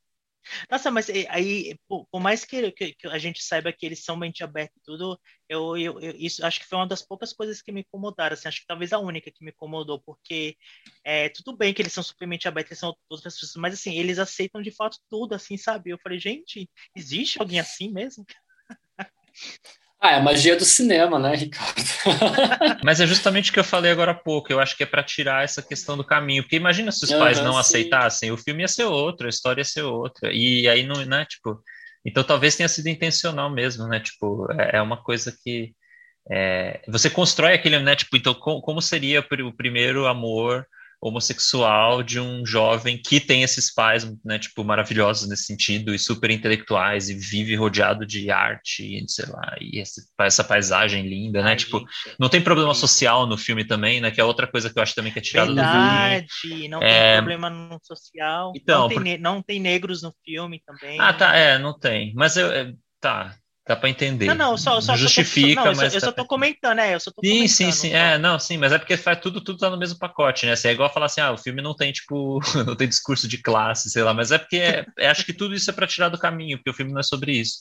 [0.71, 4.17] Nossa, mas eh, aí, por, mais que, que, que, a gente saiba que eles são
[4.17, 7.63] mente aberta e tudo, eu, eu, eu, isso acho que foi uma das poucas coisas
[7.63, 10.57] que me incomodaram, assim, acho que talvez a única que me incomodou, porque
[11.05, 14.19] é, tudo bem que eles são supermente abertos, eles são outras pessoas, mas assim, eles
[14.19, 15.91] aceitam de fato tudo, assim, sabe?
[15.91, 18.25] Eu falei, gente, existe alguém assim mesmo?
[20.03, 21.83] Ah, é a magia do cinema, né, Ricardo?
[22.83, 24.51] Mas é justamente o que eu falei agora há pouco.
[24.51, 26.43] Eu acho que é para tirar essa questão do caminho.
[26.43, 27.59] Porque imagina se os uhum, pais não sim.
[27.59, 30.33] aceitassem, o filme ia ser outro, a história ia ser outra.
[30.33, 31.63] E aí não, né, tipo.
[32.03, 34.01] Então talvez tenha sido intencional mesmo, né?
[34.01, 35.75] Tipo, é, é uma coisa que.
[36.31, 37.95] É, você constrói aquele, né?
[37.95, 40.67] Tipo, então, como seria o primeiro amor
[41.01, 46.31] homossexual de um jovem que tem esses pais, né, tipo, maravilhosos nesse sentido e super
[46.31, 51.51] intelectuais e vive rodeado de arte, sei lá, e essa, essa paisagem linda, né?
[51.51, 54.11] Ai, tipo, gente, não tem problema social no filme também, né?
[54.11, 56.69] Que é outra coisa que eu acho também que é tirado Verdade, do filme.
[56.69, 57.13] não é...
[57.13, 58.53] tem problema no social.
[58.55, 59.23] Então, não, tem, por...
[59.23, 61.01] não tem negros no filme também.
[61.01, 62.13] Ah, tá, é, não tem.
[62.15, 63.35] Mas eu, é, tá,
[63.71, 64.27] Dá para entender.
[64.27, 66.93] Não, não, só, só justifica, só, não, mas eu, só, eu só tô comentando, é,
[66.93, 67.93] eu só tô Sim, sim, sim.
[67.93, 70.53] É, não, sim, mas é porque faz tudo, tudo tá no mesmo pacote, né?
[70.53, 73.41] Assim, é igual falar assim, ah, o filme não tem tipo, não tem discurso de
[73.41, 76.09] classe, sei lá, mas é porque é, é, acho que tudo isso é para tirar
[76.09, 77.61] do caminho, porque o filme não é sobre isso.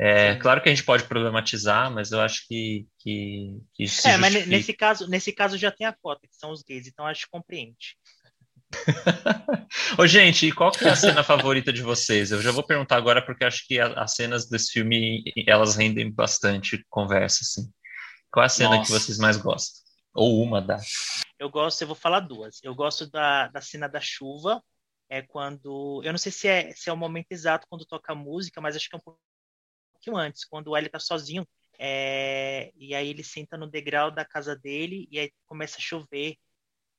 [0.00, 4.16] É, claro que a gente pode problematizar, mas eu acho que, que, que isso É,
[4.16, 7.26] mas nesse caso, nesse caso já tem a cota, que são os gays, então acho
[7.26, 7.98] que compreende.
[9.98, 12.30] Ô, gente, e qual que é a cena favorita de vocês?
[12.30, 16.10] Eu já vou perguntar agora porque acho que a, as cenas desse filme elas rendem
[16.10, 17.70] bastante conversa, assim.
[18.30, 18.82] Qual é a cena Nossa.
[18.84, 19.82] que vocês mais gostam?
[20.14, 20.78] Ou uma da?
[21.38, 22.58] Eu gosto, eu vou falar duas.
[22.62, 24.62] Eu gosto da, da cena da chuva,
[25.08, 28.16] é quando, eu não sei se é, se é o momento exato quando toca a
[28.16, 29.16] música, mas acho que é um
[29.92, 31.46] pouquinho antes, quando o L tá sozinho,
[31.78, 36.36] é, e aí ele senta no degrau da casa dele e aí começa a chover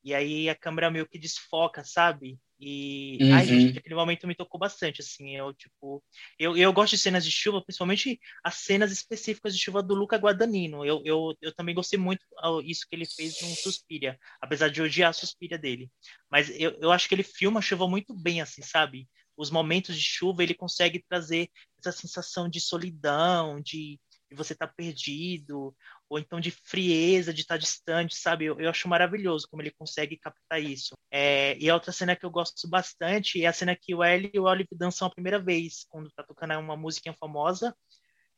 [0.04, 2.38] e aí a câmera meio que desfoca, sabe?
[2.60, 3.34] E uhum.
[3.34, 6.04] ai, gente, aquele momento me tocou bastante, assim, eu tipo,
[6.40, 10.18] eu, eu gosto de cenas de chuva, principalmente as cenas específicas de chuva do Luca
[10.18, 10.86] Guadagnino.
[10.86, 12.26] Eu, eu, eu também gostei muito
[12.64, 15.90] isso que ele fez no Suspiria, apesar de odiar a Suspiria dele.
[16.30, 19.08] Mas eu, eu acho que ele filma a chuva muito bem, assim, sabe?
[19.36, 21.50] Os momentos de chuva ele consegue trazer
[21.80, 24.00] essa sensação de solidão, de,
[24.30, 25.76] de você estar tá perdido,
[26.14, 28.46] ou então de frieza, de estar distante, sabe?
[28.46, 30.94] Eu, eu acho maravilhoso como ele consegue captar isso.
[31.12, 34.30] É, e a outra cena que eu gosto bastante é a cena que o Ellie
[34.32, 37.76] e o Olive dançam a primeira vez, quando tá tocando uma musiquinha famosa.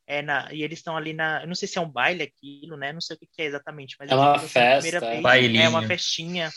[0.08, 1.42] É na, e eles estão ali na.
[1.42, 2.94] Eu não sei se é um baile aquilo, né?
[2.94, 3.98] Não sei o que, que é exatamente.
[4.00, 5.00] Mas é uma festa.
[5.00, 5.66] Vez.
[5.66, 6.52] É uma festinha.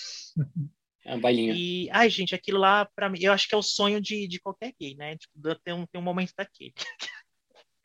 [1.04, 1.54] É um bailinho.
[1.54, 4.38] E, ai, gente, aquilo lá, para mim, eu acho que é o sonho de, de
[4.38, 5.16] qualquer gay, né?
[5.16, 6.74] Tipo, tem um, tem um momento daquele.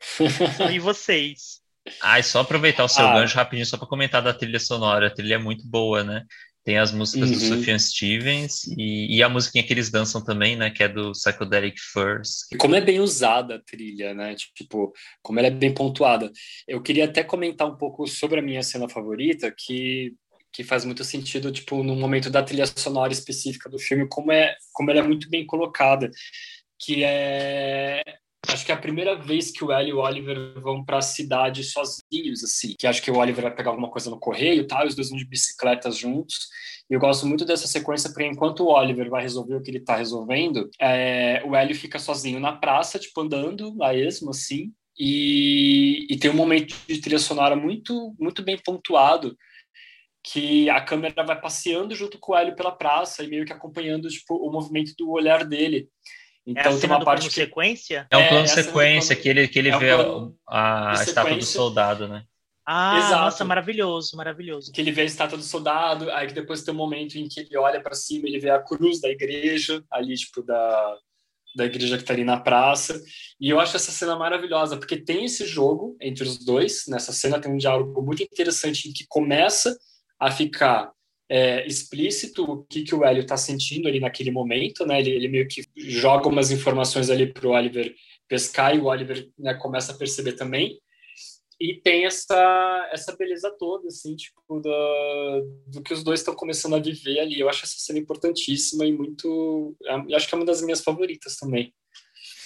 [0.72, 1.63] e vocês?
[2.02, 3.14] Ah, e só aproveitar o seu ah.
[3.14, 5.08] gancho rapidinho, só para comentar da trilha sonora.
[5.08, 6.24] A trilha é muito boa, né?
[6.64, 7.36] Tem as músicas uhum.
[7.36, 10.70] do Sufjan Stevens e, e, a musiquinha que eles dançam também, né?
[10.70, 12.46] Que é do Psychedelic Furs.
[12.58, 14.34] Como é bem usada a trilha, né?
[14.54, 14.90] Tipo,
[15.22, 16.32] como ela é bem pontuada.
[16.66, 20.14] Eu queria até comentar um pouco sobre a minha cena favorita, que,
[20.50, 24.56] que faz muito sentido, tipo, no momento da trilha sonora específica do filme, como, é,
[24.72, 26.10] como ela é muito bem colocada.
[26.78, 28.02] Que é
[28.48, 31.02] acho que é a primeira vez que o Ellie e o Oliver vão para a
[31.02, 32.74] cidade sozinhos, assim.
[32.78, 35.18] Que acho que o Oliver vai pegar alguma coisa no correio tal, os dois vão
[35.18, 36.48] de bicicletas juntos.
[36.90, 39.78] E eu gosto muito dessa sequência, porque enquanto o Oliver vai resolver o que ele
[39.78, 44.72] está resolvendo, é, o Ellie fica sozinho na praça, tipo, andando a esmo, assim.
[44.98, 49.36] E, e tem um momento de trilha sonora muito, muito bem pontuado,
[50.22, 54.08] que a câmera vai passeando junto com o Hélio pela praça e meio que acompanhando
[54.08, 55.88] tipo, o movimento do olhar dele.
[56.46, 57.34] Então é tem uma parte que...
[57.34, 58.06] sequência?
[58.10, 59.90] É um plano é, sequência que ele que ele é vê
[60.46, 62.24] a, a estátua do soldado, né?
[62.66, 63.24] Ah, Exato.
[63.24, 64.72] nossa, maravilhoso, maravilhoso.
[64.72, 67.56] Que ele vê a estátua do soldado, aí depois tem um momento em que ele
[67.58, 70.96] olha para cima, ele vê a cruz da igreja, ali tipo da
[71.54, 73.00] da igreja que está ali na praça.
[73.40, 76.84] E eu acho essa cena maravilhosa, porque tem esse jogo entre os dois.
[76.88, 79.76] Nessa cena tem um diálogo muito interessante em que começa
[80.18, 80.90] a ficar
[81.34, 85.00] é, explícito o que, que o Hélio está sentindo ali naquele momento, né?
[85.00, 87.92] Ele, ele meio que joga umas informações ali para o Oliver
[88.28, 90.78] pescar e o Oliver né, começa a perceber também.
[91.60, 96.76] E tem essa, essa beleza toda, assim, tipo, do, do que os dois estão começando
[96.76, 97.40] a viver ali.
[97.40, 99.76] Eu acho essa cena importantíssima e muito.
[100.08, 101.74] Eu acho que é uma das minhas favoritas também.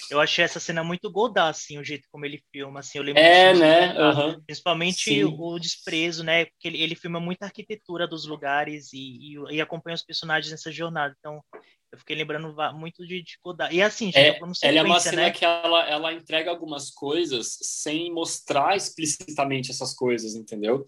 [0.09, 3.21] Eu achei essa cena muito Godard, assim, o jeito como ele filma, assim, eu lembro
[3.21, 3.93] É, né?
[3.99, 4.41] Uhum.
[4.41, 5.23] Principalmente Sim.
[5.23, 6.45] o desprezo, né?
[6.45, 10.71] Porque ele, ele filma muita arquitetura dos lugares e, e, e, acompanha os personagens nessa
[10.71, 11.15] jornada.
[11.19, 11.43] Então,
[11.91, 13.75] eu fiquei lembrando muito de, de Godard.
[13.75, 15.31] E assim, é, ela é uma cena né?
[15.31, 20.85] que ela, ela entrega algumas coisas sem mostrar explicitamente essas coisas, entendeu?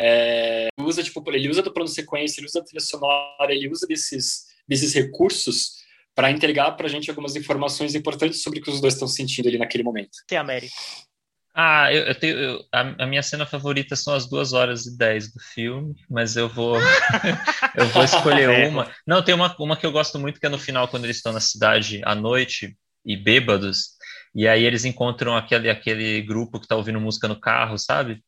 [0.00, 3.86] É, usa, tipo, ele usa do plano sequência, ele usa a trilha sonora, ele usa
[3.86, 5.77] desses, desses recursos
[6.18, 9.46] para entregar para a gente algumas informações importantes sobre o que os dois estão sentindo
[9.46, 10.10] ali naquele momento.
[10.26, 10.74] Tem América.
[11.54, 12.36] Ah, eu, eu tenho.
[12.36, 16.36] Eu, a, a, minha cena favorita são as duas horas e dez do filme, mas
[16.36, 16.76] eu vou.
[17.76, 18.90] eu vou escolher uma.
[19.06, 21.32] Não, tem uma, uma que eu gosto muito, que é no final, quando eles estão
[21.32, 23.90] na cidade à noite e bêbados,
[24.34, 28.24] e aí eles encontram aquele, aquele grupo que está ouvindo música no carro, sabe?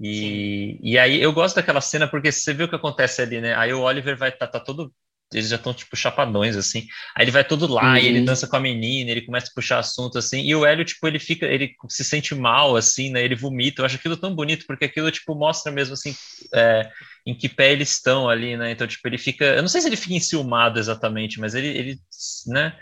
[0.00, 3.54] E, e aí eu gosto daquela cena porque você vê o que acontece ali, né?
[3.54, 4.92] Aí o Oliver vai estar tá, tá todo
[5.32, 6.86] eles já estão, tipo, chapadões, assim.
[7.14, 7.96] Aí ele vai todo lá uhum.
[7.96, 8.24] e ele uhum.
[8.24, 10.42] dança com a menina, ele começa a puxar assunto, assim.
[10.42, 13.22] E o Hélio, tipo, ele fica, ele se sente mal, assim, né?
[13.24, 13.82] Ele vomita.
[13.82, 16.14] Eu acho aquilo tão bonito, porque aquilo, tipo, mostra mesmo, assim,
[16.54, 16.90] é,
[17.26, 18.70] em que pé eles estão ali, né?
[18.70, 19.44] Então, tipo, ele fica.
[19.44, 21.98] Eu não sei se ele fica enciumado exatamente, mas ele, ele
[22.46, 22.76] né?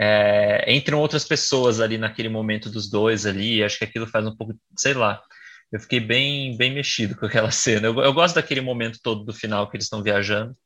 [0.00, 4.36] É, entram outras pessoas ali naquele momento dos dois ali, acho que aquilo faz um
[4.36, 5.20] pouco, sei lá.
[5.70, 7.86] Eu fiquei bem, bem mexido com aquela cena.
[7.88, 10.56] Eu, eu gosto daquele momento todo do final que eles estão viajando.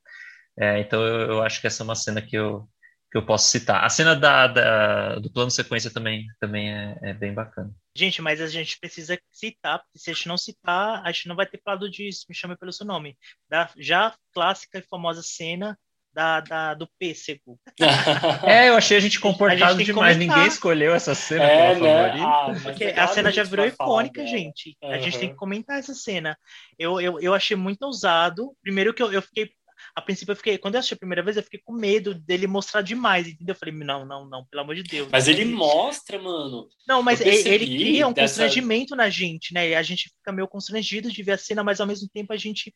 [0.58, 2.68] É, então eu, eu, acho que essa é uma cena que eu,
[3.10, 3.84] que eu posso citar.
[3.84, 7.70] A cena da, da do plano sequência também, também é, é, bem bacana.
[7.96, 11.36] Gente, mas a gente precisa citar, porque se a gente não citar, a gente não
[11.36, 13.16] vai ter falado disso, me chame pelo seu nome.
[13.48, 15.78] Da já clássica e famosa cena
[16.12, 17.58] da, da, do pêssego.
[18.46, 20.16] é, eu achei a gente comportado a gente demais.
[20.16, 22.20] Ninguém escolheu essa cena é, como né?
[22.20, 24.76] Ah, porque a cena já virou icônica, gente.
[24.82, 24.90] Uhum.
[24.90, 26.36] A gente tem que comentar essa cena.
[26.78, 28.54] Eu, eu, eu achei muito ousado.
[28.62, 29.50] Primeiro que eu, eu fiquei
[29.94, 32.46] a princípio eu fiquei, quando eu assisti a primeira vez, eu fiquei com medo dele
[32.46, 33.54] mostrar demais, entendeu?
[33.54, 35.08] Eu falei, não, não, não, pelo amor de Deus.
[35.10, 36.68] Mas ele mostra, mano.
[36.88, 38.42] Não, mas ele cria um dessa...
[38.42, 39.74] constrangimento na gente, né?
[39.74, 42.74] A gente fica meio constrangido de ver a cena, mas ao mesmo tempo a gente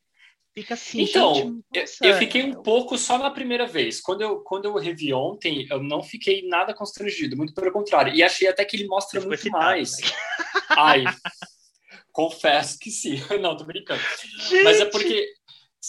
[0.55, 1.03] fica assim.
[1.03, 4.01] Então, gente, eu, eu, fiquei um pouco só na primeira vez.
[4.01, 8.15] Quando eu, quando eu revi ontem, eu não fiquei nada constrangido, muito pelo contrário.
[8.15, 9.97] E achei até que ele mostra muito citado, mais.
[9.99, 10.09] Né?
[10.71, 11.05] Ai,
[12.13, 13.17] confesso que sim.
[13.41, 14.01] Não, tô brincando.
[14.49, 14.65] Gente.
[14.65, 15.29] Mas é porque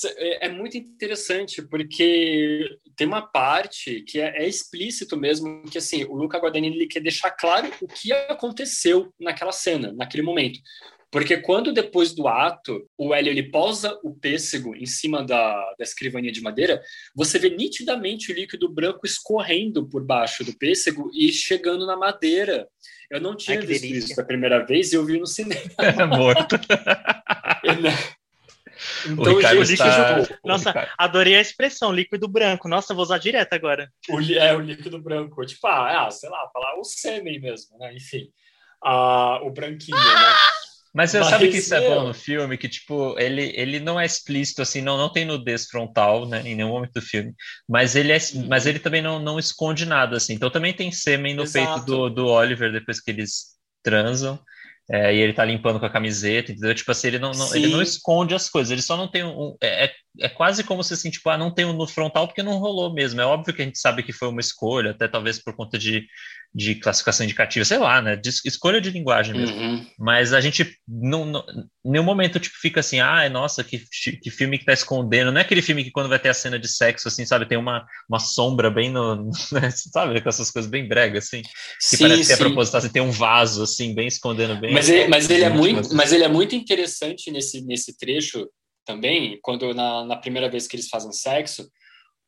[0.06, 6.04] é, é muito interessante porque tem uma parte que é, é, explícito mesmo que assim
[6.04, 10.60] o Luca Guadagnini ele quer deixar claro o que aconteceu naquela cena, naquele momento.
[11.10, 15.84] Porque quando depois do ato o Hélio ele posa o pêssego em cima da, da
[15.84, 16.82] escrivaninha de madeira,
[17.16, 22.68] você vê nitidamente o líquido branco escorrendo por baixo do pêssego e chegando na madeira.
[23.10, 24.06] Eu não tinha Ai, visto delícia.
[24.08, 25.62] isso da primeira vez e eu vi no cinema.
[26.18, 26.58] Morto.
[29.06, 30.28] Então, o Ricardo está...
[30.44, 30.92] Nossa, Ricardo.
[30.98, 32.68] adorei a expressão, líquido branco.
[32.68, 33.92] Nossa, vou usar direto agora.
[34.10, 35.46] O, é, o líquido branco.
[35.46, 37.94] Tipo, ah, sei lá, falar o sêmen mesmo, né?
[37.96, 38.30] Enfim.
[38.84, 40.36] Ah, o branquinho, né?
[40.98, 44.00] Mas você Mas, sabe que isso é bom no filme, que tipo, ele, ele não
[44.00, 47.36] é explícito, assim, não, não tem nudez frontal, né, em nenhum momento do filme,
[47.70, 48.48] mas ele, é, uhum.
[48.48, 51.68] mas ele também não, não esconde nada, assim, então também tem sêmen no Exato.
[51.68, 54.40] peito do, do Oliver depois que eles transam,
[54.90, 56.74] é, e ele tá limpando com a camiseta, entendeu?
[56.74, 59.56] Tipo assim, ele não, não ele não esconde as coisas, ele só não tem um.
[59.62, 62.58] É, é, quase como se assim, tipo, ah, não tem um no frontal porque não
[62.58, 63.22] rolou mesmo.
[63.22, 66.06] É óbvio que a gente sabe que foi uma escolha, até talvez por conta de,
[66.54, 68.16] de classificação indicativa, sei lá, né?
[68.16, 69.56] De escolha de linguagem mesmo.
[69.56, 69.86] Uhum.
[70.00, 71.46] Mas a gente não, não,
[71.86, 73.84] em nenhum momento tipo, fica assim, ah, nossa, que,
[74.22, 75.32] que filme que tá escondendo.
[75.32, 77.58] Não é aquele filme que quando vai ter a cena de sexo, assim, sabe, tem
[77.58, 79.30] uma, uma sombra bem no.
[79.52, 79.70] Né?
[79.72, 81.42] sabe, com essas coisas bem bregas, assim.
[81.42, 81.50] Que
[81.80, 82.28] sim, parece sim.
[82.28, 84.74] que é proposital, assim, tem um vaso, assim, bem escondendo bem.
[84.74, 85.96] Mas ele, mas ele é muito, assim.
[85.96, 88.48] mas ele é muito interessante nesse, nesse trecho
[88.88, 91.70] também, quando na, na primeira vez que eles fazem sexo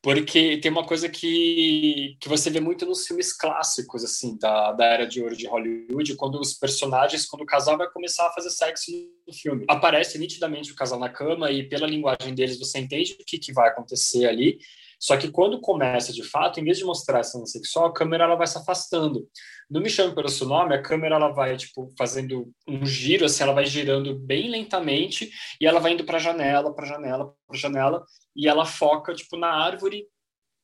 [0.02, 4.86] porque tem uma coisa que, que você vê muito nos filmes clássicos, assim, da, da
[4.86, 8.50] era de ouro de Hollywood, quando os personagens, quando o casal vai começar a fazer
[8.50, 8.92] sexo
[9.28, 9.66] no filme.
[9.68, 13.52] Aparece nitidamente o casal na cama e pela linguagem deles você entende o que, que
[13.52, 14.58] vai acontecer ali,
[15.00, 18.26] só que quando começa de fato, em vez de mostrar a cena sexual, a câmera
[18.26, 19.26] ela vai se afastando.
[19.70, 23.44] No Me Chame Pelo Seu Nome, a câmera ela vai tipo fazendo um giro, assim,
[23.44, 28.04] ela vai girando bem lentamente e ela vai indo para janela, para janela, para janela
[28.36, 30.06] e ela foca tipo na árvore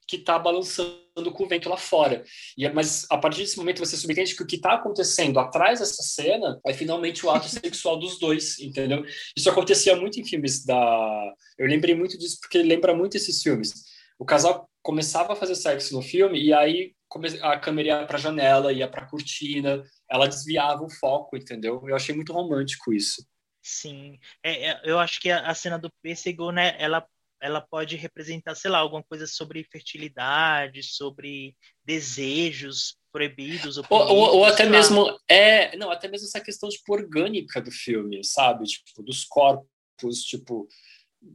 [0.07, 2.23] que está balançando com o vento lá fora.
[2.57, 5.79] E, é, mas a partir desse momento você subentende que o que está acontecendo atrás
[5.79, 9.03] dessa cena é finalmente o ato sexual dos dois, entendeu?
[9.35, 11.33] Isso acontecia muito em filmes da.
[11.57, 15.95] Eu lembrei muito disso porque lembra muito esses filmes o casal começava a fazer sexo
[15.95, 16.93] no filme e aí
[17.41, 21.81] a câmera ia para a janela, ia para a cortina, ela desviava o foco, entendeu?
[21.87, 23.25] Eu achei muito romântico isso.
[23.61, 27.03] Sim, é, é, eu acho que a, a, cena do pêssego, né, ela,
[27.41, 33.77] ela pode representar, sei lá, alguma coisa sobre fertilidade, sobre desejos proibidos.
[33.77, 38.23] Ou, ou, ou até mesmo, é, não, até mesmo essa questão tipo, orgânica do filme,
[38.23, 38.65] sabe?
[38.65, 40.67] Tipo, dos corpos, tipo,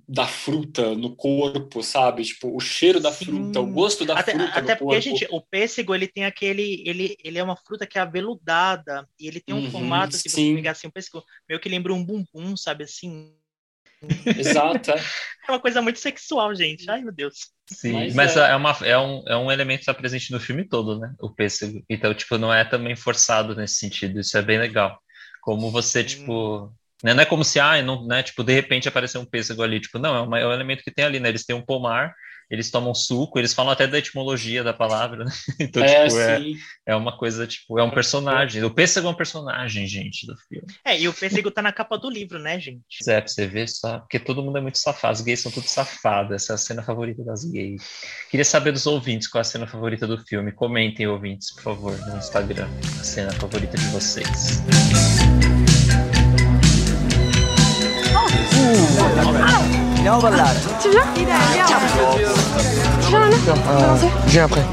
[0.08, 2.24] da fruta no corpo, sabe?
[2.24, 3.24] Tipo, o cheiro da Sim.
[3.26, 5.00] fruta, o gosto da até, fruta até porque, corpo.
[5.00, 6.82] gente, o pêssego, ele tem aquele...
[6.84, 10.28] Ele, ele é uma fruta que é aveludada e ele tem um uhum, formato, se
[10.28, 12.84] você pegar assim, um pêssego, meio que lembra um bumbum, sabe?
[12.84, 13.32] Assim...
[14.26, 14.90] Exato.
[14.90, 14.94] É.
[15.48, 16.90] é uma coisa muito sexual, gente.
[16.90, 17.50] Ai, meu Deus.
[17.66, 18.50] Sim, mas, mas é.
[18.50, 18.56] é.
[18.56, 21.14] uma, é, um, é um elemento que está presente no filme todo, né?
[21.20, 21.84] O pêssego.
[21.88, 24.18] Então, tipo, não é também forçado nesse sentido.
[24.18, 25.00] Isso é bem legal.
[25.40, 27.14] Como você, tipo, né?
[27.14, 29.80] Não é como se, ah, não, né, tipo, de repente apareceu um pêssego ali.
[29.80, 31.28] Tipo, não, é, uma, é um elemento que tem ali, né?
[31.28, 32.14] Eles têm um pomar,
[32.50, 35.30] eles tomam suco, eles falam até da etimologia da palavra, né?
[35.60, 36.42] Então, é, tipo, é,
[36.86, 38.64] é, uma coisa, tipo, é um personagem.
[38.64, 40.66] O pêssego é um personagem, gente, do filme.
[40.84, 42.82] É, e o pêssego tá na capa do livro, né, gente?
[43.06, 45.70] É, pra você ver só, porque todo mundo é muito safado, os gays são todos
[45.70, 47.82] safados, essa é a cena favorita das gays.
[48.30, 50.50] Queria saber dos ouvintes qual é a cena favorita do filme.
[50.50, 52.68] Comentem, ouvintes, por favor, no Instagram,
[53.00, 54.60] a cena favorita de vocês.
[54.60, 55.39] Música
[60.02, 60.44] Viens, on va là.
[60.82, 61.04] Tu viens?
[61.14, 61.24] Tu
[63.08, 63.26] viens là?
[63.70, 63.96] Euh,
[64.26, 64.64] je viens après.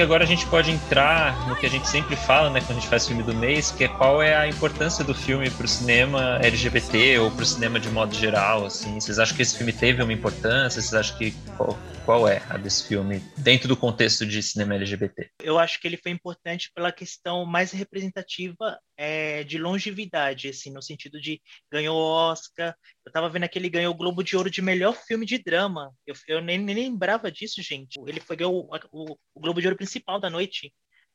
[0.00, 2.80] Que agora a gente pode entrar no que a gente sempre fala, né, quando a
[2.80, 5.68] gente faz filme do mês, que é qual é a importância do filme para o
[5.68, 8.98] cinema LGBT ou para o cinema de modo geral, assim.
[8.98, 10.80] Vocês acham que esse filme teve uma importância?
[10.80, 15.28] Vocês acham que qual, qual é a desse filme dentro do contexto de cinema LGBT?
[15.42, 20.82] Eu acho que ele foi importante pela questão mais representativa é, de longevidade, assim, no
[20.82, 21.40] sentido de
[21.72, 22.76] ganhou Oscar.
[23.02, 25.90] Eu tava vendo que ele ganhou o Globo de Ouro de melhor filme de drama.
[26.06, 27.98] Eu, eu nem, nem lembrava disso, gente.
[28.06, 30.74] Ele foi ganhou o, o, o Globo de Ouro principal da noite.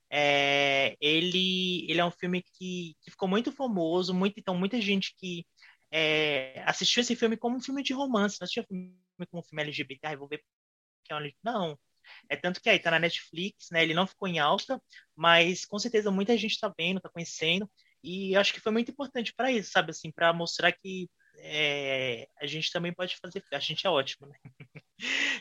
[0.10, 5.14] É, ele, ele é um filme que, que ficou muito famoso, muito, então muita gente
[5.16, 5.46] que
[5.92, 8.96] é, assistiu esse filme como um filme de romance, não assistiu o filme
[9.30, 10.44] como um filme LGBT, ah, vou ver
[11.04, 11.32] que é um...
[11.44, 11.80] Não,
[12.30, 13.84] é tanto que aí tá na Netflix, né?
[13.84, 14.82] Ele não ficou em alta,
[15.16, 17.70] mas com certeza muita gente está vendo, está conhecendo,
[18.04, 19.92] e acho que foi muito importante para isso, sabe?
[19.92, 24.36] Assim, para mostrar que é, a gente também pode fazer, a gente é ótimo, né?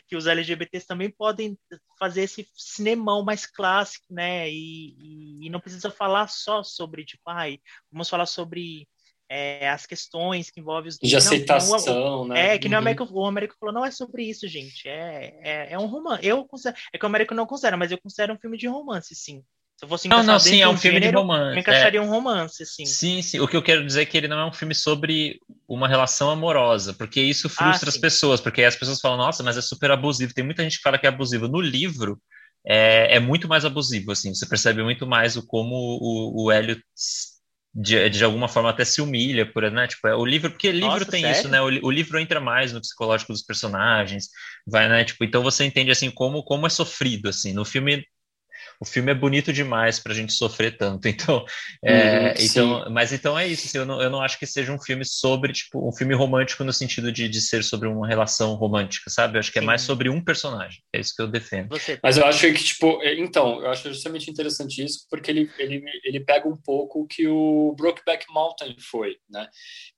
[0.07, 1.57] que os LGBTs também podem
[1.97, 4.49] fazer esse cinemão mais clássico, né?
[4.49, 7.59] E, e, e não precisa falar só sobre, tipo, ai,
[7.91, 8.87] vamos falar sobre
[9.29, 12.55] é, as questões que envolvem os de não, aceitação, não, né?
[12.55, 12.73] É, que uhum.
[12.73, 14.87] o, Américo, o Américo falou, não é sobre isso, gente.
[14.87, 16.25] É, é, é um romance.
[16.25, 19.15] Eu considero, é que o Américo não considera, mas eu considero um filme de romance,
[19.15, 19.43] sim.
[19.77, 21.55] Se eu fosse não, não, sim, é um, filme gênero, de romance.
[21.55, 22.03] Eu encaixaria é.
[22.03, 22.85] um romance, sim.
[22.85, 23.39] Sim, sim.
[23.41, 26.29] O que eu quero dizer é que ele não é um filme sobre uma relação
[26.29, 29.91] amorosa, porque isso frustra ah, as pessoas, porque as pessoas falam, nossa, mas é super
[29.91, 30.33] abusivo.
[30.33, 31.49] Tem muita gente que fala que é abusivo.
[31.49, 32.17] No livro,
[32.65, 34.33] é, é muito mais abusivo, assim.
[34.33, 36.81] Você percebe muito mais o como o, o Hélio
[37.75, 40.87] de, de alguma forma até se humilha por né tipo é, o livro porque livro
[40.87, 41.37] Nossa, tem sério?
[41.37, 44.29] isso né o, o, livro entra mais no psicológico dos personagens
[44.65, 48.05] vai né tipo então você entende assim como como é sofrido assim no filme
[48.79, 51.05] o filme é bonito demais para a gente sofrer tanto.
[51.15, 51.45] Então,
[51.83, 53.67] é, uhum, então mas então é isso.
[53.67, 56.63] Assim, eu, não, eu não acho que seja um filme sobre, tipo, um filme romântico
[56.63, 59.37] no sentido de, de ser sobre uma relação romântica, sabe?
[59.37, 59.65] Eu acho que é sim.
[59.65, 60.81] é mais sobre um personagem.
[60.93, 61.69] É isso que eu defendo.
[61.69, 61.97] Você...
[62.03, 65.83] Mas eu acho que, tipo, é, então, eu acho justamente interessante isso, porque ele, ele,
[66.03, 69.47] ele pega um pouco o que o Brokeback Mountain foi, né?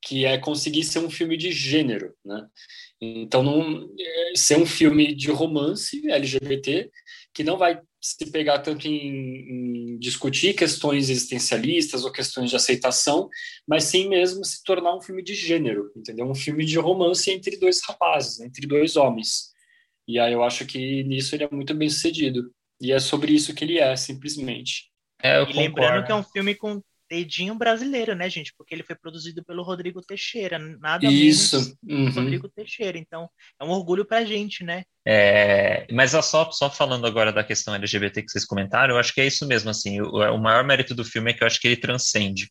[0.02, 2.46] Que é conseguir ser um filme de gênero, né?
[3.02, 6.90] Então, não, é, ser um filme de romance LGBT
[7.38, 13.30] que não vai se pegar tanto em, em, discutir questões existencialistas ou questões de aceitação,
[13.68, 16.28] mas sim mesmo se tornar um filme de gênero, entendeu?
[16.28, 19.52] Um filme de romance entre dois rapazes, entre dois homens.
[20.08, 22.52] E aí eu acho que nisso ele é muito bem sucedido.
[22.82, 24.90] E é sobre isso que ele é, simplesmente.
[25.22, 28.54] É, e lembrando que é um filme com dedinho brasileiro, né, gente?
[28.58, 31.76] Porque ele foi produzido pelo Rodrigo Teixeira, nada Isso.
[31.82, 32.24] menos uhum.
[32.24, 32.98] Rodrigo Teixeira.
[32.98, 33.30] Então,
[33.60, 34.84] é um orgulho pra gente, né?
[35.06, 39.22] É, mas só, só falando agora da questão LGBT que vocês comentaram, eu acho que
[39.22, 41.68] é isso mesmo, assim, o, o maior mérito do filme é que eu acho que
[41.68, 42.50] ele transcende.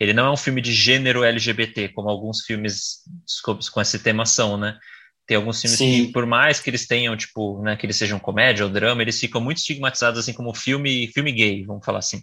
[0.00, 3.02] Ele não é um filme de gênero LGBT, como alguns filmes
[3.44, 4.78] com, com esse tema são, né?
[5.26, 6.06] Tem alguns filmes Sim.
[6.06, 9.20] que, por mais que eles tenham, tipo, né, que eles sejam comédia ou drama, eles
[9.20, 12.22] ficam muito estigmatizados, assim, como filme, filme gay, vamos falar assim.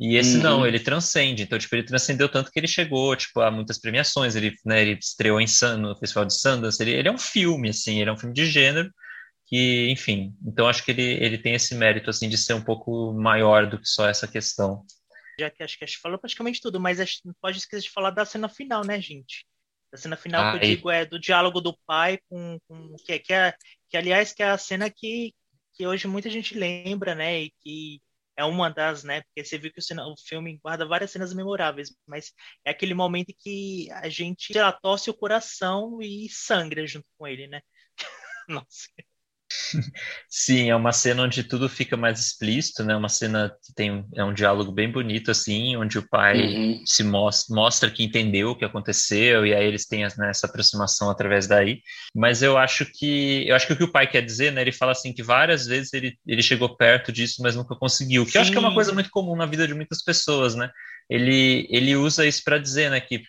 [0.00, 0.42] E esse uhum.
[0.42, 1.42] não, ele transcende.
[1.42, 4.34] Então, tipo, ele transcendeu tanto que ele chegou, tipo, a muitas premiações.
[4.34, 6.82] Ele, né, ele estreou em Sun, no Festival de Sundance.
[6.82, 8.90] Ele, ele é um filme, assim, ele é um filme de gênero
[9.46, 10.34] que, enfim.
[10.44, 13.78] Então, acho que ele, ele tem esse mérito, assim, de ser um pouco maior do
[13.78, 14.84] que só essa questão.
[15.38, 17.82] Já que acho que a gente falou praticamente tudo, mas a gente não pode esquecer
[17.82, 19.46] de falar da cena final, né, gente?
[19.92, 20.76] A cena final ah, que eu e...
[20.76, 23.54] digo é do diálogo do pai com, com que, que, é,
[23.90, 25.34] que, aliás, que é a cena que,
[25.74, 28.00] que hoje muita gente lembra, né, e que
[28.36, 29.22] é uma das, né?
[29.22, 32.32] Porque você viu que o, filme guarda várias cenas memoráveis, mas
[32.64, 37.46] é aquele momento que a gente ela torce o coração e sangra junto com ele,
[37.48, 37.60] né?
[38.48, 38.88] Nossa.
[40.28, 42.96] Sim, é uma cena onde tudo fica mais explícito, né?
[42.96, 46.82] Uma cena que tem é um diálogo bem bonito assim, onde o pai uhum.
[46.84, 51.10] se mostra, mostra que entendeu o que aconteceu e aí eles têm né, essa aproximação
[51.10, 51.80] através daí.
[52.14, 54.60] Mas eu acho que eu acho que o que o pai quer dizer, né?
[54.60, 58.26] Ele fala assim que várias vezes ele, ele chegou perto disso, mas nunca conseguiu.
[58.26, 60.70] Que eu acho que é uma coisa muito comum na vida de muitas pessoas, né?
[61.08, 63.22] Ele ele usa isso para dizer, né, que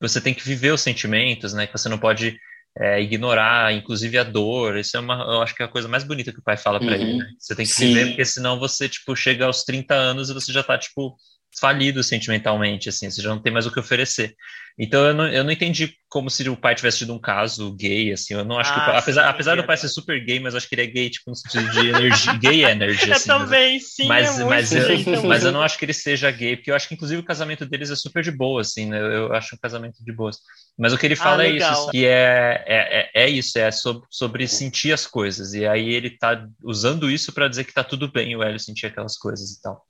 [0.00, 1.66] você tem que viver os sentimentos, né?
[1.66, 2.38] Que você não pode
[2.78, 4.76] é, ignorar, inclusive a dor.
[4.76, 6.78] Isso é uma, eu acho que é a coisa mais bonita que o pai fala
[6.78, 6.94] para uhum.
[6.94, 7.18] ele.
[7.18, 7.26] Né?
[7.38, 7.88] Você tem que Sim.
[7.88, 11.16] viver, porque senão você tipo chega aos 30 anos e você já tá tipo
[11.58, 14.34] falido sentimentalmente, assim, você já não tem mais o que oferecer.
[14.78, 18.12] Então eu não, eu não entendi como se o pai tivesse tido um caso gay,
[18.12, 20.38] assim, eu não acho ah, que, pai, apesar, sim, apesar do pai ser super gay,
[20.38, 23.30] mas acho que ele é gay, tipo, no sentido de energia, gay energy, assim.
[23.30, 26.56] Eu também, sim, mas, é mas, eu, mas eu não acho que ele seja gay,
[26.56, 29.10] porque eu acho que, inclusive, o casamento deles é super de boa, assim, né, eu,
[29.10, 30.36] eu acho um casamento de boas.
[30.78, 33.30] Mas o que ele ah, fala ah, é isso, assim, que é, é, é, é,
[33.30, 37.64] isso, é sobre, sobre sentir as coisas, e aí ele tá usando isso para dizer
[37.64, 39.82] que tá tudo bem o Hélio sentir aquelas coisas e tal.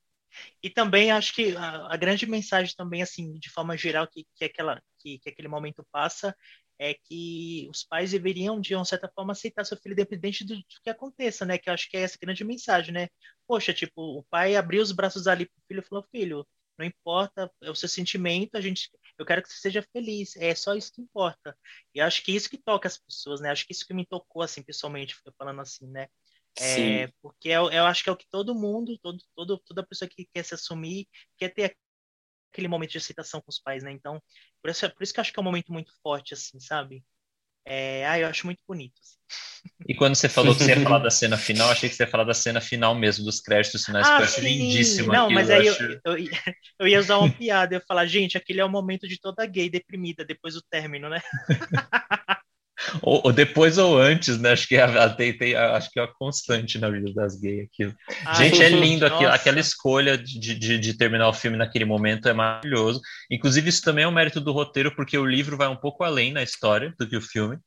[0.62, 4.44] E também acho que a, a, grande mensagem também, assim, de forma geral, que, que,
[4.44, 6.34] aquela, que, que aquele momento passa,
[6.78, 10.64] é que os pais deveriam, de uma certa forma, aceitar seu filho independente do, do,
[10.82, 11.58] que aconteça, né?
[11.58, 13.08] Que eu acho que é essa grande mensagem, né?
[13.46, 16.46] Poxa, tipo, o pai abriu os braços ali pro filho e falou, filho,
[16.78, 20.74] não importa o seu sentimento, a gente, eu quero que você seja feliz, é só
[20.74, 21.56] isso que importa.
[21.94, 23.50] E acho que isso que toca as pessoas, né?
[23.50, 26.08] Acho que isso que me tocou, assim, pessoalmente, falando assim, né?
[26.58, 30.08] É, porque eu, eu, acho que é o que todo mundo, todo, todo, toda pessoa
[30.08, 31.76] que quer se assumir, quer ter
[32.50, 33.92] aquele momento de aceitação com os pais, né?
[33.92, 34.22] Então,
[34.62, 37.04] por isso, por isso que eu acho que é um momento muito forte, assim, sabe?
[37.66, 38.94] É, ah, eu acho muito bonito.
[39.00, 39.16] Assim.
[39.88, 42.08] E quando você falou que você ia falar da cena final, achei que você ia
[42.08, 45.12] falar da cena final mesmo, dos créditos finais, ah, que eu acho lindíssimo.
[45.12, 45.82] Não, mas aí eu, acho...
[45.82, 46.16] eu, eu,
[46.80, 49.44] eu, ia usar uma piada, eu ia falar, gente, aquele é o momento de toda
[49.44, 51.20] gay deprimida depois do término, né?
[53.02, 54.52] ou, ou, depois ou antes, né?
[54.52, 57.94] Acho que a, tem, tem, acho que é a constante na vida das gays aquilo.
[58.24, 62.28] Ai, Gente, é lindo aquilo, aquela escolha de, de, de, terminar o filme naquele momento
[62.28, 63.00] é maravilhoso.
[63.30, 66.32] Inclusive, isso também é um mérito do roteiro, porque o livro vai um pouco além
[66.32, 67.58] na história do que o filme.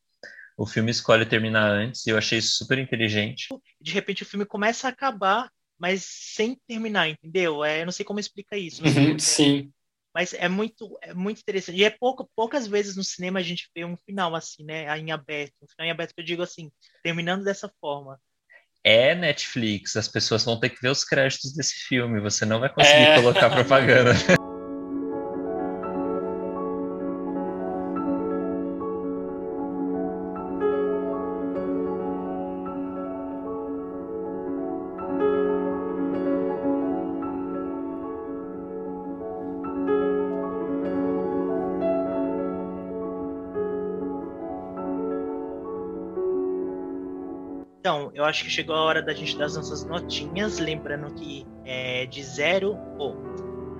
[0.57, 3.47] O filme escolhe terminar antes, e eu achei isso super inteligente.
[3.79, 5.49] De repente o filme começa a acabar,
[5.79, 7.63] mas sem terminar, entendeu?
[7.63, 8.83] É, eu não sei como explica isso.
[8.83, 9.71] Uhum, sim.
[10.19, 11.77] Mas é muito, é muito interessante.
[11.77, 14.85] E é pouco, poucas vezes no cinema a gente vê um final assim, né?
[14.99, 15.53] Em aberto.
[15.63, 16.69] Um final em aberto que eu digo assim,
[17.01, 18.19] terminando dessa forma.
[18.83, 22.19] É Netflix, as pessoas vão ter que ver os créditos desse filme.
[22.19, 23.15] Você não vai conseguir é...
[23.15, 24.11] colocar propaganda.
[48.29, 52.23] acho que chegou a hora da gente dar as nossas notinhas, lembrando que é de
[52.23, 53.15] zero, ou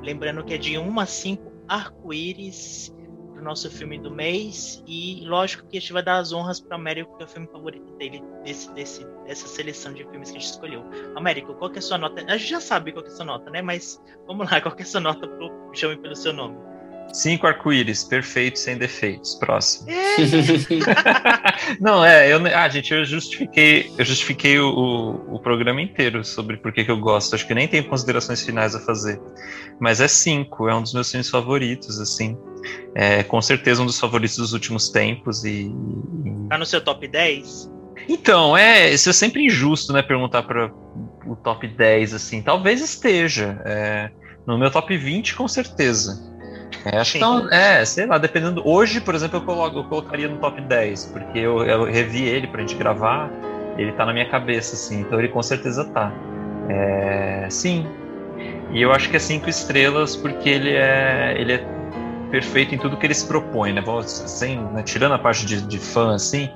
[0.02, 2.93] lembrando que é de 1 a 5 arco-íris
[3.34, 4.84] pro nosso filme do mês.
[4.86, 7.47] E lógico que a gente vai dar as honras para Américo, que é o filme
[7.47, 10.84] favorito dele, desse, desse, dessa seleção de filmes que a gente escolheu.
[11.16, 12.24] Américo, qual que é a sua nota?
[12.28, 13.62] A gente já sabe qual que é a sua nota, né?
[13.62, 16.68] Mas vamos lá, qual que é a sua nota pro Chame pelo seu nome?
[17.12, 19.36] Cinco arco-íris, perfeito, sem defeitos.
[19.36, 19.88] Próximo.
[21.82, 26.72] Não, é, eu, ah, gente, eu justifiquei, eu justifiquei o, o, programa inteiro sobre por
[26.72, 27.34] que, que eu gosto.
[27.34, 29.20] Acho que nem tenho considerações finais a fazer.
[29.80, 32.38] Mas é cinco, é um dos meus filmes favoritos, assim.
[32.93, 35.72] É com certeza um dos favoritos dos últimos tempos e.
[36.49, 37.72] Tá no seu top 10?
[38.07, 40.72] Então, é, isso é sempre injusto, né, perguntar para
[41.26, 42.41] o top 10, assim.
[42.41, 43.62] Talvez esteja.
[43.66, 44.12] É,
[44.45, 46.28] no meu top 20, com certeza.
[46.86, 48.61] É, acho que não, é, sei lá, dependendo.
[48.65, 52.47] Hoje, por exemplo, eu, coloco, eu colocaria no top 10, porque eu, eu revi ele
[52.47, 53.30] pra gente gravar,
[53.77, 56.13] ele tá na minha cabeça, assim, então ele com certeza tá.
[56.69, 57.86] É, sim.
[58.71, 61.65] E eu acho que é cinco estrelas porque ele é, ele é
[62.30, 63.84] perfeito em tudo que ele se propõe, né?
[64.05, 64.84] Sem, né?
[64.84, 66.49] Tirando a parte de, de fã, assim,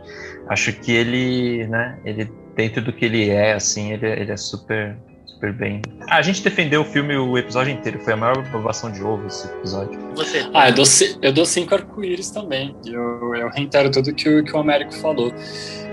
[0.48, 4.98] acho que ele, né, ele, dentro do que ele é, assim, ele, ele é super
[5.44, 5.82] super bem.
[6.08, 9.28] Ah, a gente defendeu o filme o episódio inteiro, foi a maior aprovação de ovo
[9.28, 10.00] esse episódio.
[10.16, 10.48] Você?
[10.54, 10.86] Ah, eu dou,
[11.22, 12.74] eu dou cinco arco-íris também.
[12.86, 15.34] Eu, eu reitero tudo que o, que o Américo falou.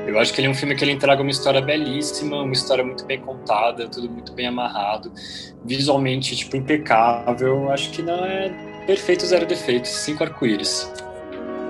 [0.07, 2.84] Eu acho que ele é um filme que ele entrega uma história belíssima, uma história
[2.84, 5.12] muito bem contada, tudo muito bem amarrado,
[5.64, 7.64] visualmente, tipo, impecável.
[7.64, 8.48] Eu acho que não é
[8.86, 10.90] perfeito, zero defeitos, cinco arco-íris.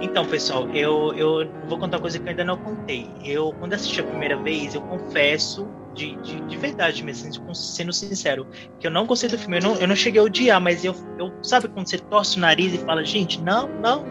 [0.02, 3.06] Então, pessoal, eu, eu vou contar uma coisa que eu ainda não contei.
[3.22, 7.92] Eu, quando assisti a primeira vez, eu confesso de, de, de, verdade mesmo, assim, sendo
[7.92, 8.46] sincero,
[8.78, 9.58] que eu não gostei do filme.
[9.58, 12.40] Eu não, eu não cheguei a odiar, mas eu, eu sabe quando você torce o
[12.40, 14.04] nariz e fala, gente, não, não,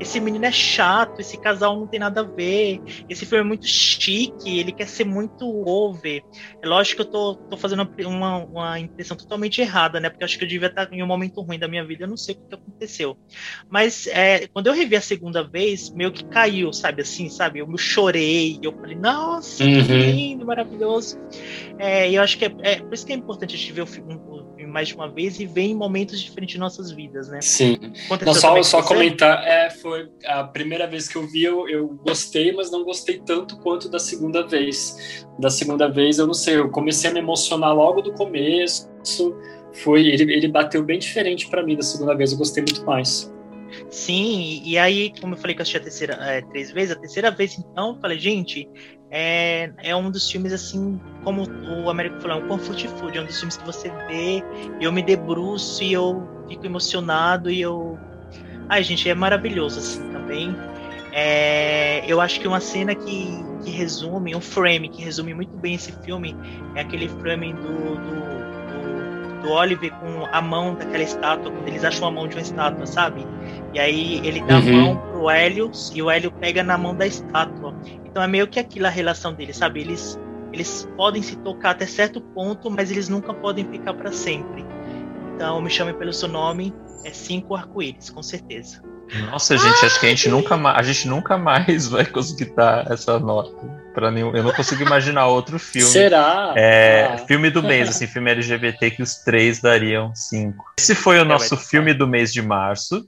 [0.00, 3.66] esse menino é chato, esse casal não tem nada a ver, esse filme é muito
[3.66, 6.22] chique, ele quer ser muito over.
[6.62, 10.08] É lógico que eu tô, tô fazendo uma, uma impressão totalmente errada, né?
[10.08, 12.16] Porque acho que eu devia estar em um momento ruim da minha vida, eu não
[12.16, 13.16] sei o que aconteceu.
[13.68, 17.60] Mas é, quando eu revi a segunda vez, meio que caiu, sabe assim, sabe?
[17.60, 19.84] Eu chorei, eu falei, nossa, uhum.
[19.84, 21.18] que lindo, maravilhoso.
[21.78, 23.86] É, eu acho que é, é, por isso que é importante a gente ver o
[23.86, 27.28] filme, o filme mais de uma vez e ver em momentos diferentes de nossas vidas,
[27.28, 27.40] né?
[27.42, 27.78] Sim.
[28.24, 32.52] Não, só, só comentar, é, foi a primeira vez que eu vi, eu, eu gostei,
[32.52, 35.26] mas não gostei tanto quanto da segunda vez.
[35.38, 38.88] Da segunda vez, eu não sei, eu comecei a me emocionar logo do começo,
[39.72, 43.30] foi ele, ele bateu bem diferente para mim da segunda vez, eu gostei muito mais.
[43.90, 46.98] Sim, e aí, como eu falei que eu assisti a terceira, é, três vezes, a
[46.98, 48.68] terceira vez, então, eu falei, gente,
[49.18, 51.48] é, é um dos filmes, assim, como
[51.82, 54.44] o Américo falou, é um comfort food, é um dos filmes que você vê,
[54.78, 57.98] eu me debruço e eu fico emocionado e eu.
[58.68, 60.54] Ai, gente, é maravilhoso, assim, também.
[61.12, 65.76] É, eu acho que uma cena que, que resume, um frame que resume muito bem
[65.76, 66.36] esse filme
[66.74, 71.84] é aquele frame do, do, do, do Oliver com a mão daquela estátua, quando eles
[71.84, 73.26] acham a mão de uma estátua, sabe?
[73.72, 74.60] E aí ele dá uhum.
[74.60, 77.74] a mão pro Hélio e o Hélio pega na mão da estátua.
[78.16, 79.82] Então é meio que aquilo a relação deles, sabe?
[79.82, 80.18] Eles,
[80.50, 84.64] eles podem se tocar até certo ponto, mas eles nunca podem ficar para sempre.
[85.34, 86.72] Então me chame pelo seu nome,
[87.04, 88.82] é cinco arco-íris, com certeza.
[89.30, 92.90] Nossa, gente, acho que a gente nunca mais, a gente nunca mais vai conseguir dar
[92.90, 93.54] essa nota
[93.92, 94.34] para nenhum.
[94.34, 95.90] Eu não consigo imaginar outro filme.
[95.90, 96.54] Será?
[96.56, 97.18] É, ah.
[97.18, 100.64] filme do mês, assim, filme LGBT que os três dariam cinco.
[100.78, 103.06] Esse foi o nosso filme do mês de março.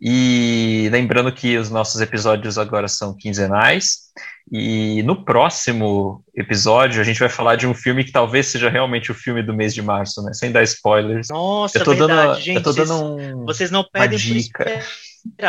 [0.00, 4.08] E lembrando que os nossos episódios agora são quinzenais.
[4.50, 9.10] E no próximo episódio a gente vai falar de um filme que talvez seja realmente
[9.10, 10.32] o filme do mês de março, né?
[10.32, 11.28] Sem dar spoilers.
[11.28, 12.56] Nossa, eu tô verdade, dando, gente.
[12.56, 14.82] Eu tô dando um, vocês não pedem dica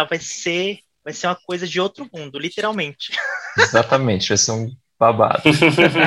[0.09, 3.13] vai ser, vai ser uma coisa de outro mundo, literalmente.
[3.57, 5.43] Exatamente, vai ser um babado.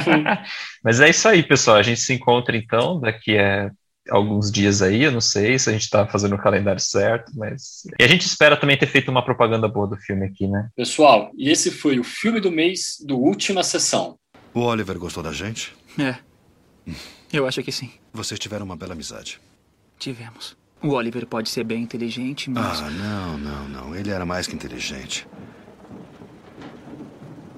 [0.85, 1.77] Mas é isso aí, pessoal.
[1.77, 3.71] A gente se encontra então daqui a
[4.11, 7.83] alguns dias aí, eu não sei se a gente está fazendo o calendário certo, mas.
[7.99, 10.69] E a gente espera também ter feito uma propaganda boa do filme aqui, né?
[10.77, 14.19] Pessoal, e esse foi o filme do mês do última sessão.
[14.55, 15.75] O Oliver gostou da gente?
[15.99, 16.17] É.
[17.33, 17.91] Eu acho que sim.
[18.13, 19.41] Vocês tiveram uma bela amizade.
[19.99, 20.57] Tivemos.
[20.83, 22.81] O Oliver pode ser bem inteligente, mas.
[22.83, 23.97] Ah, não, não, não.
[23.97, 25.27] Ele era mais que inteligente.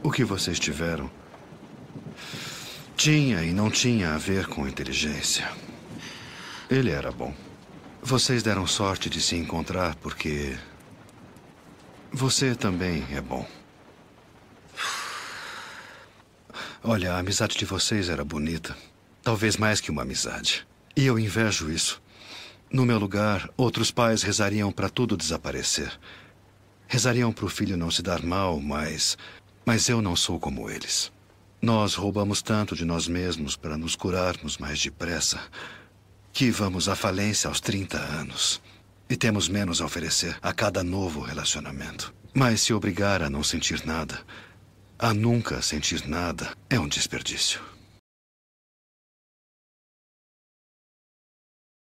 [0.03, 1.11] O que vocês tiveram
[2.97, 5.51] tinha e não tinha a ver com inteligência.
[6.71, 7.35] Ele era bom.
[8.03, 10.57] Vocês deram sorte de se encontrar porque.
[12.11, 13.47] Você também é bom.
[16.83, 18.77] Olha, a amizade de vocês era bonita.
[19.23, 20.67] Talvez mais que uma amizade.
[20.97, 22.03] E eu invejo isso.
[22.71, 25.99] No meu lugar, outros pais rezariam para tudo desaparecer.
[26.87, 29.19] Rezariam para o filho não se dar mal, mas.
[29.67, 31.13] Mas eu não sou como eles.
[31.61, 35.41] Nós roubamos tanto de nós mesmos para nos curarmos mais depressa
[36.35, 38.61] que vamos à falência aos 30 anos.
[39.09, 42.13] E temos menos a oferecer a cada novo relacionamento.
[42.35, 44.21] Mas se obrigar a não sentir nada,
[44.99, 47.61] a nunca sentir nada, é um desperdício.